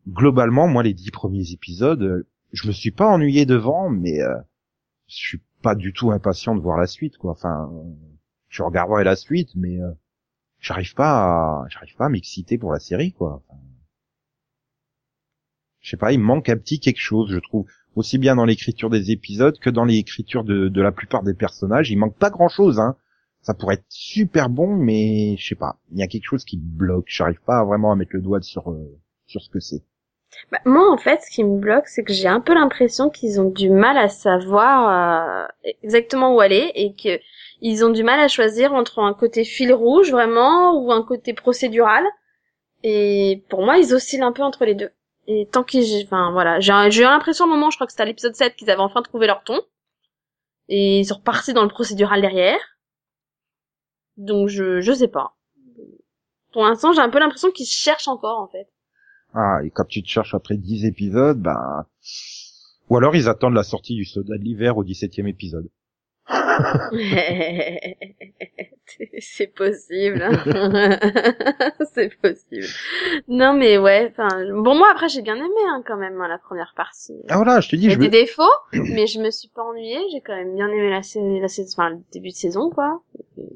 [0.07, 4.35] globalement, moi, les dix premiers épisodes, euh, je me suis pas ennuyé devant, mais euh,
[5.09, 7.31] je suis pas du tout impatient de voir la suite, quoi.
[7.31, 7.69] Enfin,
[8.47, 9.91] je regarderai la suite, mais euh,
[10.59, 13.43] j'arrive pas, à, j'arrive pas à m'exciter pour la série, quoi.
[15.81, 18.89] Je sais pas, il manque un petit quelque chose, je trouve, aussi bien dans l'écriture
[18.89, 21.89] des épisodes que dans l'écriture de, de la plupart des personnages.
[21.89, 22.95] Il manque pas grand chose, hein.
[23.41, 26.57] Ça pourrait être super bon, mais je sais pas, il y a quelque chose qui
[26.57, 27.05] bloque.
[27.07, 29.83] J'arrive pas vraiment à mettre le doigt sur euh, sur ce que c'est.
[30.51, 33.39] Bah, moi, en fait, ce qui me bloque, c'est que j'ai un peu l'impression qu'ils
[33.41, 37.19] ont du mal à savoir euh, exactement où aller et que
[37.61, 41.33] ils ont du mal à choisir entre un côté fil rouge vraiment ou un côté
[41.33, 42.05] procédural.
[42.83, 44.91] Et pour moi, ils oscillent un peu entre les deux.
[45.27, 47.91] Et tant qu'ils, enfin voilà, j'ai j'ai eu l'impression à un moment, je crois que
[47.93, 49.59] c'était à l'épisode 7, qu'ils avaient enfin trouvé leur ton.
[50.69, 52.59] Et ils sont repartis dans le procédural derrière.
[54.17, 55.35] Donc je, je sais pas.
[56.53, 58.67] Pour l'instant, j'ai un peu l'impression qu'ils cherchent encore, en fait.
[59.33, 61.85] Ah, et quand tu te cherches après 10 épisodes, ben...
[62.89, 65.69] Ou alors ils attendent la sortie du soldat de l'hiver au 17e épisode.
[69.19, 70.23] c'est possible.
[71.93, 72.67] c'est possible.
[73.27, 76.37] Non mais ouais, enfin bon moi après j'ai bien aimé hein, quand même hein, la
[76.37, 77.19] première partie.
[77.29, 79.63] Ah voilà, je te Il dis, y a des défauts, mais je me suis pas
[79.63, 83.01] ennuyée, j'ai quand même bien aimé la saison, la enfin le début de saison quoi.
[83.37, 83.48] Et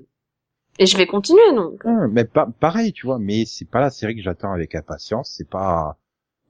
[0.79, 1.81] je vais continuer donc.
[1.85, 5.33] Ah, mais pas, pareil, tu vois, mais c'est pas la série que j'attends avec impatience,
[5.37, 5.97] c'est pas...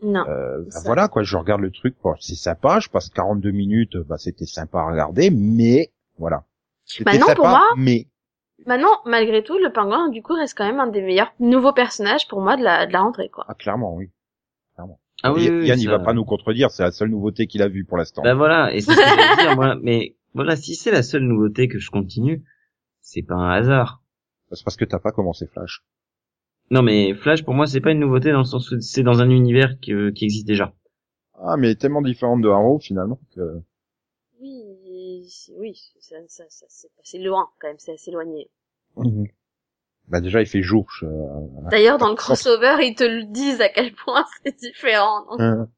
[0.01, 0.26] Non.
[0.28, 0.82] Euh, Ça.
[0.86, 4.80] voilà quoi, je regarde le truc, c'est sympa, je passe 42 minutes, bah c'était sympa
[4.80, 6.43] à regarder, mais voilà.
[7.05, 8.07] Bah non, sympa, pour moi- mais
[8.65, 12.28] Maintenant, malgré tout, le pingouin du coup reste quand même un des meilleurs nouveaux personnages
[12.28, 13.45] pour moi de la, de la rentrée quoi.
[13.47, 14.09] ah, clairement oui.
[15.26, 17.61] Ah oui, Yann, oui, Yann, il va pas nous contredire, c'est la seule nouveauté qu'il
[17.61, 18.24] a vue pour l'instant.
[18.24, 19.76] Bah voilà, et c'est ce que je veux dire, moi.
[19.82, 22.43] Mais voilà, si c'est la seule nouveauté que je continue,
[22.99, 24.01] c'est pas un hasard.
[24.53, 25.83] C'est parce que t'as pas commencé Flash.
[26.71, 29.19] Non mais Flash pour moi c'est pas une nouveauté dans le sens où c'est dans
[29.21, 30.73] un univers que- qui existe déjà.
[31.45, 33.61] Ah, mais tellement différente de Arrow finalement que.
[34.39, 38.49] Oui, c'est- oui, ça, ça, ça, c'est c'est loin quand même, c'est assez éloigné.
[40.07, 40.87] Bah déjà il fait jour.
[40.99, 41.05] je-
[41.69, 45.25] D'ailleurs, dans le crossover, ils te le disent à quel point c'est différent.
[45.29, 45.39] donc.
[45.39, 45.69] Hein.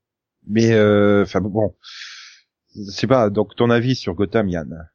[0.47, 1.76] Mais euh, enfin bon,
[2.76, 3.30] je sais pas.
[3.30, 4.89] Donc ton avis sur Gotham, Yann?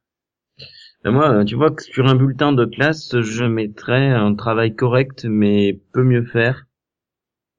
[1.05, 5.79] Moi, tu vois que sur un bulletin de classe, je mettrais un travail correct mais
[5.91, 6.65] peut mieux faire.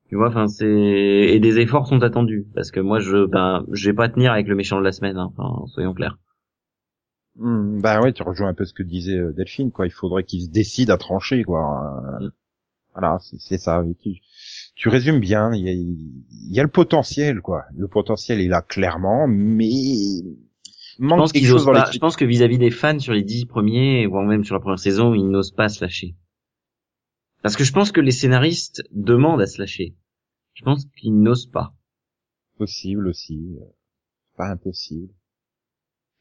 [0.08, 3.90] Tu vois, enfin c'est et des efforts sont attendus parce que moi je ben je
[3.90, 5.32] vais pas tenir avec le méchant de la semaine, hein,
[5.66, 6.18] soyons clairs.
[7.36, 9.86] Hmm, Bah ouais, tu rejoins un peu ce que disait euh, Delphine, quoi.
[9.86, 12.18] Il faudrait qu'il se décide à trancher, quoi.
[12.20, 12.28] Euh.
[12.94, 13.84] Voilà, c'est ça.
[14.76, 15.52] Tu résumes bien.
[15.54, 17.64] Il y, a, il y a le potentiel, quoi.
[17.76, 19.68] Le potentiel est là clairement, mais
[21.02, 21.90] Je manque pense quelque qu'ils chose osent dans pas.
[21.92, 24.78] Je pense que vis-à-vis des fans sur les dix premiers, voire même sur la première
[24.78, 26.14] saison, ils n'osent pas se lâcher.
[27.42, 29.96] Parce que je pense que les scénaristes demandent à se lâcher.
[30.54, 31.74] Je pense qu'ils n'osent pas.
[32.56, 33.56] possible aussi.
[33.60, 33.64] euh,
[34.36, 35.12] Pas impossible.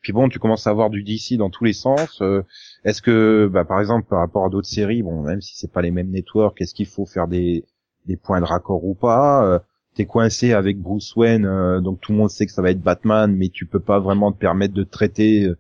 [0.02, 2.22] Puis bon, tu commences à avoir du DC dans tous les sens.
[2.24, 2.42] euh,
[2.84, 5.84] est-ce que, bah, par exemple, par rapport à d'autres séries, bon, même si c'est pas
[5.84, 7.66] les mêmes networks, est-ce qu'il faut faire des,
[8.08, 9.60] des points de raccord ou pas euh,
[9.96, 12.82] T'es coincé avec Bruce Wayne, euh, donc tout le monde sait que ça va être
[12.82, 15.58] Batman, mais tu peux pas vraiment te permettre de traiter euh,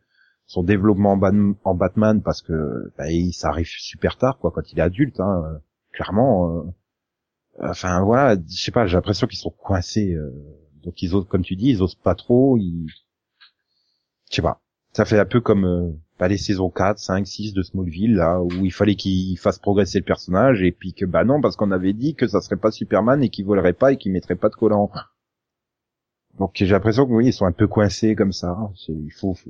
[0.47, 1.19] son développement
[1.63, 5.19] en, Batman parce que bah, il- ça arrive super tard, quoi, quand il est adulte,
[5.19, 5.57] hein, euh,
[5.91, 6.65] clairement.
[7.61, 10.15] Enfin voilà, je sais pas, j'ai l'impression qu'ils sont coincés.
[10.83, 12.57] donc ils osent, comme tu dis, ils osent pas trop.
[12.57, 12.87] Ils...
[14.29, 14.61] Je sais pas.
[14.93, 18.51] Ça fait un peu comme bah, les saisons 4, 5, 6 de Smallville, là, où
[18.63, 21.93] il fallait qu'ils fassent progresser le personnage, et puis que bah non, parce qu'on avait
[21.93, 24.53] dit que ça serait pas Superman et qu'il volerait pas et qu'il mettrait pas de
[24.53, 24.91] collant.
[26.37, 28.55] Donc j'ai l'impression que oui, ils sont un peu coincés comme ça.
[28.87, 29.49] Il faut, faut-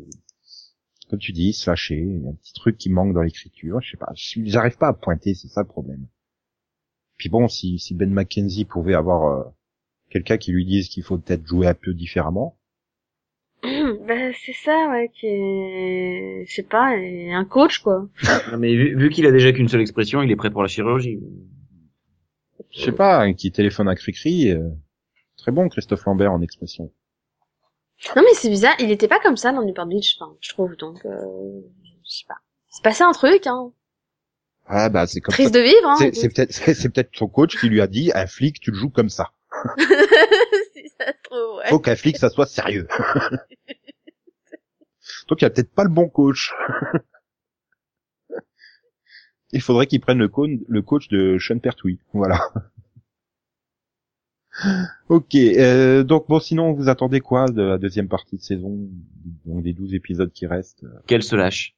[1.09, 1.99] comme tu dis, se lâcher.
[1.99, 3.81] Il y a un petit truc qui manque dans l'écriture.
[3.81, 4.13] Je sais pas.
[4.15, 6.07] J'arrive pas à pointer, c'est ça le problème.
[7.17, 9.43] Puis bon, si, si Ben McKenzie pouvait avoir euh,
[10.09, 12.57] quelqu'un qui lui dise qu'il faut peut-être jouer un peu différemment.
[14.07, 18.07] bah, c'est ça, ouais, qui est, je sais pas, est un coach, quoi.
[18.51, 20.67] Non, mais vu, vu qu'il a déjà qu'une seule expression, il est prêt pour la
[20.67, 21.19] chirurgie.
[22.71, 24.49] Je sais pas, un qui téléphone à Cricri.
[24.49, 24.69] euh,
[25.37, 26.91] très bon, Christophe Lambert en expression.
[28.15, 30.75] Non, mais c'est bizarre, il était pas comme ça dans Newport Beach, enfin, je trouve,
[30.75, 31.11] donc, euh,
[32.03, 32.37] je sais pas.
[32.69, 33.71] C'est passé un truc, hein.
[34.65, 35.59] Ah bah c'est comme Triste ça.
[35.59, 35.95] de vivre, hein.
[35.99, 38.71] C'est c'est peut-être c'est c'est peut-être son coach qui lui a dit un flic tu
[38.71, 39.31] le joues comme ça.
[40.73, 41.69] si ça se trouve, ouais.
[41.69, 42.87] Faut qu'un flic ça soit sérieux.
[45.27, 46.53] Donc il a peut-être pas le bon coach.
[49.53, 51.99] Il faudrait qu'il prenne le, co- le coach de Sean Pertwee.
[52.13, 52.39] Voilà.
[55.09, 58.77] Ok, euh, donc bon, sinon vous attendez quoi de la deuxième partie de saison,
[59.45, 61.75] donc des 12 épisodes qui restent Qu'elle se lâche?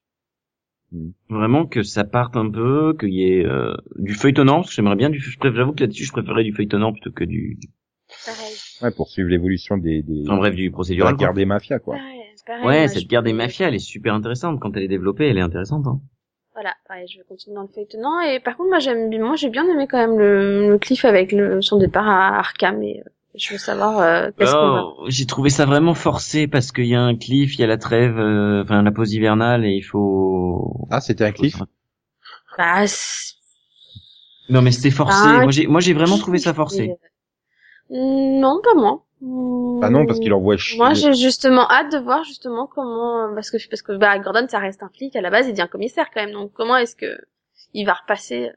[1.30, 4.58] Vraiment que ça parte un peu, qu'il y ait euh, du feuilletonnant.
[4.58, 5.20] parce que J'aimerais bien du.
[5.20, 7.58] J'avoue que là-dessus, je préférais du feuilletonnant plutôt que du.
[8.26, 8.54] Pareil.
[8.82, 11.16] Ouais, pour suivre l'évolution des, des En bref, du de la procédural.
[11.16, 11.26] quoi.
[11.28, 11.96] guerre des mafias, quoi.
[11.96, 14.60] Pareil, pareil, Ouais, moi, cette je- guerre des mafias, elle est super intéressante.
[14.60, 15.88] Quand elle est développée, elle est intéressante.
[15.88, 16.00] Hein.
[16.54, 18.20] Voilà, pareil, je vais continuer dans le feuilletonnant.
[18.22, 21.04] Et par contre, moi, j'aime bien, moi, j'ai bien aimé quand même le, le cliff
[21.06, 22.84] avec le, son départ à Arkham.
[22.84, 24.94] Et euh, je veux savoir euh, qu'est-ce qu'on.
[24.98, 27.68] Oh, J'ai trouvé ça vraiment forcé parce qu'il y a un cliff, il y a
[27.68, 30.88] la trêve, euh, enfin la pause hivernale et il faut.
[30.92, 31.58] Ah, c'était un cliff
[32.58, 33.34] Bah, c'est-
[34.50, 35.28] Non mais c'était forcé.
[35.36, 36.96] Ah, moi j'ai, moi j'ai vraiment trouvé ça forcé.
[37.92, 37.96] Euh,
[38.40, 39.04] Non, pas moi.
[39.82, 40.78] Ah non, parce qu'il envoie chier.
[40.78, 44.60] Moi, j'ai justement hâte de voir justement comment, parce que parce que bah Gordon, ça
[44.60, 46.34] reste un flic à la base, il devient commissaire quand même.
[46.34, 47.18] Donc comment est-ce que
[47.74, 48.52] il va repasser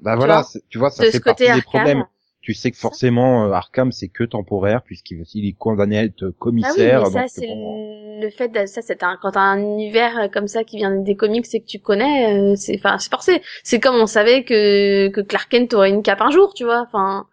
[0.00, 2.04] Bah tu voilà, tu vois, ça de fait ce partie côté des problèmes.
[2.50, 6.24] Tu sais que forcément euh, Arkham c'est que temporaire puisqu'il il est condamné à être
[6.24, 7.02] Ah oui, commissaire.
[7.02, 10.26] mais ça donc, c'est bon, le fait de ça c'est un quand un univers euh,
[10.26, 13.40] comme ça qui vient des comics et que tu connais, euh, c'est enfin c'est forcé.
[13.62, 16.80] C'est comme on savait que que Clark Kent aurait une cape un jour, tu vois.
[16.80, 17.28] Enfin,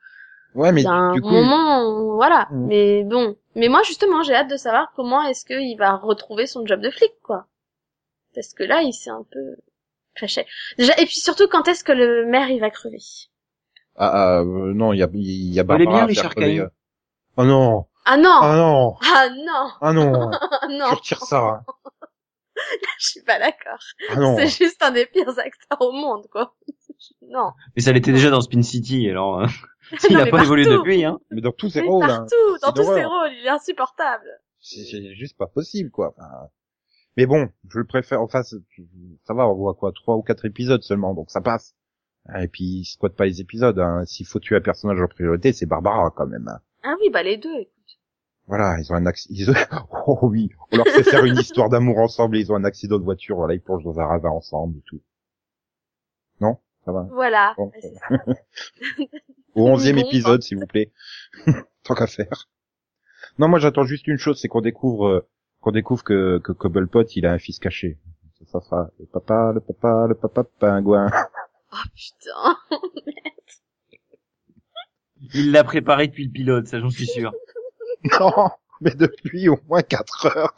[0.54, 2.48] Ouais, mais un du coup, moment, voilà.
[2.52, 2.68] Mm.
[2.68, 6.64] Mais bon, mais moi justement, j'ai hâte de savoir comment est-ce qu'il va retrouver son
[6.64, 7.48] job de flic, quoi.
[8.36, 9.56] Parce que là, il s'est un peu.
[10.78, 12.98] Déjà, et puis surtout, quand est-ce que le maire il va crever?
[13.98, 16.68] Ah, ah, euh, non, il y a, il y a Vous Barbara bien, Richard euh.
[17.38, 21.40] Oh non, Ah non, ah non, ah non, ah non, ah non, tu retires ça.
[21.40, 21.66] hein.
[23.00, 23.80] je suis pas d'accord.
[24.10, 24.36] Ah non.
[24.38, 26.56] C'est juste un des pires acteurs au monde, quoi.
[27.30, 27.52] non.
[27.76, 29.48] Mais ça l'était déjà dans Spin City, alors euh,
[30.10, 31.04] il Non, a mais pas évolué depuis.
[31.06, 31.20] Hein.
[31.32, 32.26] Mais dans tous ses Mais rôles, hein.
[32.62, 34.28] dans C'est tous ses rôles, il est insupportable.
[34.60, 36.14] c'est juste pas possible, quoi.
[36.18, 36.48] Enfin,
[37.16, 38.22] mais bon, je le préfère.
[38.22, 41.76] Enfin, ça va, on voit quoi, trois ou quatre épisodes seulement, donc ça passe.
[42.42, 43.80] Et puis, il squatte pas les épisodes.
[43.80, 44.04] Hein.
[44.06, 46.48] S'il faut tuer un personnage en priorité, c'est Barbara quand même.
[46.48, 46.60] hein.
[46.84, 47.74] Ah oui, bah les deux, écoute.
[48.48, 49.54] Voilà, ils ont un accident.
[50.10, 52.38] Oh oui, on leur fait faire une histoire d'amour ensemble.
[52.38, 53.36] Et ils ont un accident de voiture.
[53.38, 55.02] Voilà, ils plongent dans un ravin ensemble et tout.
[56.40, 57.08] Non, ça va?
[57.12, 57.54] Voilà.
[57.58, 57.72] Bon.
[57.82, 58.18] Ça.
[59.56, 60.92] Au onzième épisode, s'il vous plaît.
[61.84, 62.48] Tant qu'à faire.
[63.40, 65.28] Non, moi j'attends juste une chose, c'est qu'on découvre euh,
[65.60, 67.98] qu'on découvre que que Cobblepot il a un fils caché.
[68.40, 71.10] Ça, ça sera le papa, le papa, le papa pingouin.
[71.78, 72.58] Oh putain.
[75.34, 77.34] Il l'a préparé depuis le pilote, ça j'en suis sûr.
[78.20, 78.50] non,
[78.82, 80.54] mais depuis au moins quatre heures.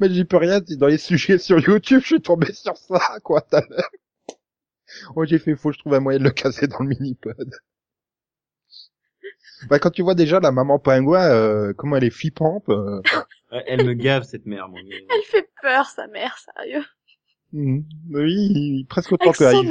[0.00, 3.42] mais j'y peux rien, dans les sujets sur YouTube, je suis tombé sur ça, quoi,
[3.42, 3.90] tout à l'heure.
[5.14, 7.50] Oh, j'ai fait faux, je trouve un moyen de le caser dans le mini-pod.
[9.68, 13.02] Bah, quand tu vois déjà la maman pingouin, euh, comment elle est flippante, euh,
[13.66, 14.96] Elle me gave cette mère, mon gars.
[15.10, 16.84] Elle fait peur, sa mère, sérieux.
[17.52, 17.80] Hmm,
[18.12, 19.70] oui, presque autant Avec que son,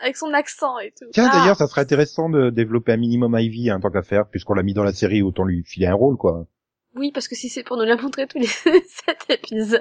[0.00, 1.06] avec son accent et tout.
[1.12, 1.38] Tiens, Ah.
[1.38, 4.62] d'ailleurs, ça serait intéressant de développer un minimum Ivy, hein, tant qu'à faire, puisqu'on l'a
[4.62, 6.46] mis dans la série, autant lui filer un rôle, quoi.
[6.94, 9.80] Oui, parce que si c'est pour nous la montrer tous les sept épisodes,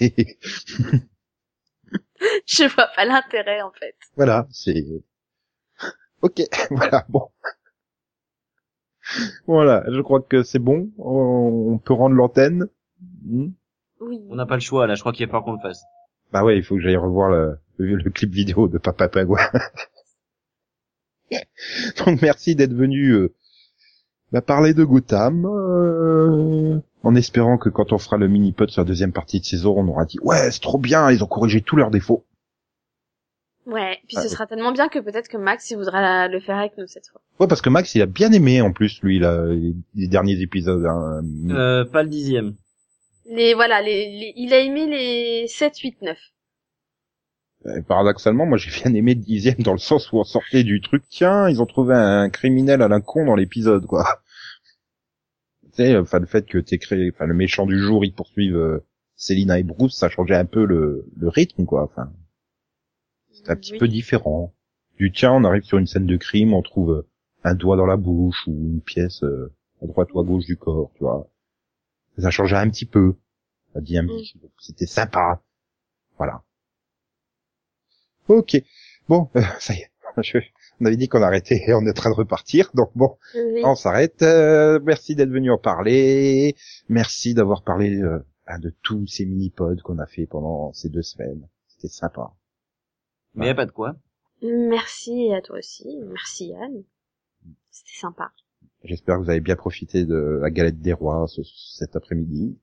[2.46, 3.94] je vois pas l'intérêt, en fait.
[4.16, 4.84] voilà, c'est...
[6.22, 6.40] Ok,
[6.70, 7.28] voilà, bon.
[9.46, 12.66] Voilà, je crois que c'est bon, on peut rendre l'antenne.
[13.24, 13.50] Hmm.
[14.00, 14.20] Oui.
[14.28, 15.82] On n'a pas le choix là, je crois qu'il va falloir qu'on le fasse.
[16.32, 19.38] Bah ouais, il faut que j'aille revoir le, le, le clip vidéo de Papa Pingouin.
[22.06, 23.34] Donc merci d'être venu euh,
[24.32, 28.86] bah, parler de Gotham, euh, en espérant que quand on fera le mini-pod sur la
[28.86, 31.76] deuxième partie de saison, on aura dit ouais c'est trop bien, ils ont corrigé tous
[31.76, 32.24] leurs défauts.
[33.66, 34.32] Ouais, puis Ah, ce oui.
[34.32, 37.06] sera tellement bien que peut-être que Max, il voudra la- le faire avec nous cette
[37.08, 37.20] fois.
[37.38, 40.40] Ouais parce que Max il a bien aimé en plus lui là, les, les derniers
[40.40, 40.86] épisodes.
[40.86, 41.20] hein.
[41.50, 42.54] Euh, pas le dixième.
[43.28, 46.18] Les, voilà, les, les- il a aimé les 7, 8, 9.
[47.66, 50.80] Euh, Paradoxalement, moi j'ai bien aimé le dixième dans le sens où on sortait du
[50.80, 54.22] truc, tiens, ils ont trouvé un criminel à la con dans l'épisode, quoi.
[55.62, 58.56] Tu sais, enfin le fait que t'es créé, enfin le méchant du jour, il poursuive
[58.56, 58.80] euh,
[59.16, 61.84] Selina et Bruce, ça changeait un peu le, le rythme, quoi.
[61.84, 62.12] Enfin,
[63.32, 63.78] c'est un petit Oui.
[63.78, 64.54] peu différent.
[64.98, 67.08] Du tiens, on arrive sur une scène de crime, on trouve euh,
[67.42, 69.50] un doigt dans la bouche ou une pièce euh,
[69.82, 71.30] à droite ou à gauche du corps, tu vois.
[72.18, 73.14] Ça changeait un petit peu.
[73.76, 74.20] Dit un Mm.
[74.58, 75.40] C'était sympa.
[76.16, 76.42] Voilà.
[78.28, 78.56] Ok.
[79.08, 79.90] Bon, euh, ça y est.
[80.22, 80.38] Je-
[80.80, 82.70] on avait dit qu'on arrêtait et on est en train de repartir.
[82.74, 83.62] Donc bon, Oui.
[83.64, 84.22] on s'arrête.
[84.22, 86.56] Euh, merci d'être venu en parler.
[86.88, 88.18] Merci d'avoir parlé euh,
[88.60, 91.48] de tous ces mini-pods qu'on a fait pendant ces deux semaines.
[91.68, 92.32] C'était sympa.
[93.34, 93.96] Mais y a pas de quoi.
[94.42, 95.86] Merci à toi aussi.
[96.08, 96.82] Merci Yann.
[97.70, 98.32] C'était sympa.
[98.84, 101.42] J'espère que vous avez bien profité de la galette des rois ce-
[101.76, 102.56] cet après-midi.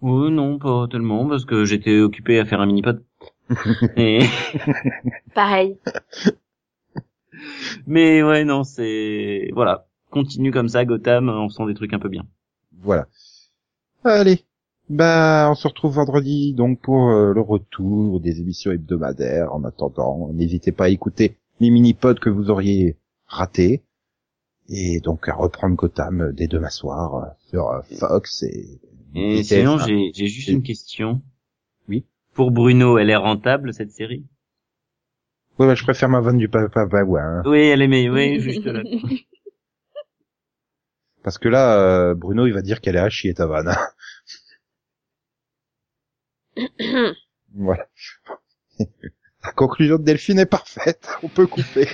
[0.00, 3.04] Oui, non, pas tellement, parce que j'étais occupé à faire un mini-pod.
[3.96, 4.20] Et
[5.34, 5.76] Pareil.
[7.86, 9.86] Mais ouais, non, c'est voilà.
[10.10, 12.24] Continue comme ça, Gotham, on sent des trucs un peu bien.
[12.80, 13.06] Voilà.
[14.04, 14.44] Allez.
[14.88, 19.52] Bah, on se retrouve vendredi donc pour euh, le retour des émissions hebdomadaires.
[19.54, 23.82] En attendant, n'hésitez pas à écouter les mini-pods que vous auriez ratés.
[24.68, 28.80] Et donc à reprendre Gotham dès demain soir euh, sur euh, Fox et...
[29.14, 29.86] Et sinon, TF1.
[29.86, 31.22] j'ai j'ai juste une question.
[31.88, 32.04] Oui.
[32.34, 34.26] Pour Bruno, elle est rentable cette série?
[35.58, 37.42] Ouais, ouais, je préfère ma vanne du papa Bagua, hein.
[37.46, 38.14] Oui, elle est meilleure.
[38.14, 38.82] Oui, juste là.
[41.24, 43.74] Parce que là, euh, Bruno, il va dire qu'elle est à chier ta vanne.
[46.56, 46.56] hein.
[47.54, 47.88] voilà.
[49.44, 51.08] La conclusion de Delphine est parfaite.
[51.22, 51.88] On peut couper.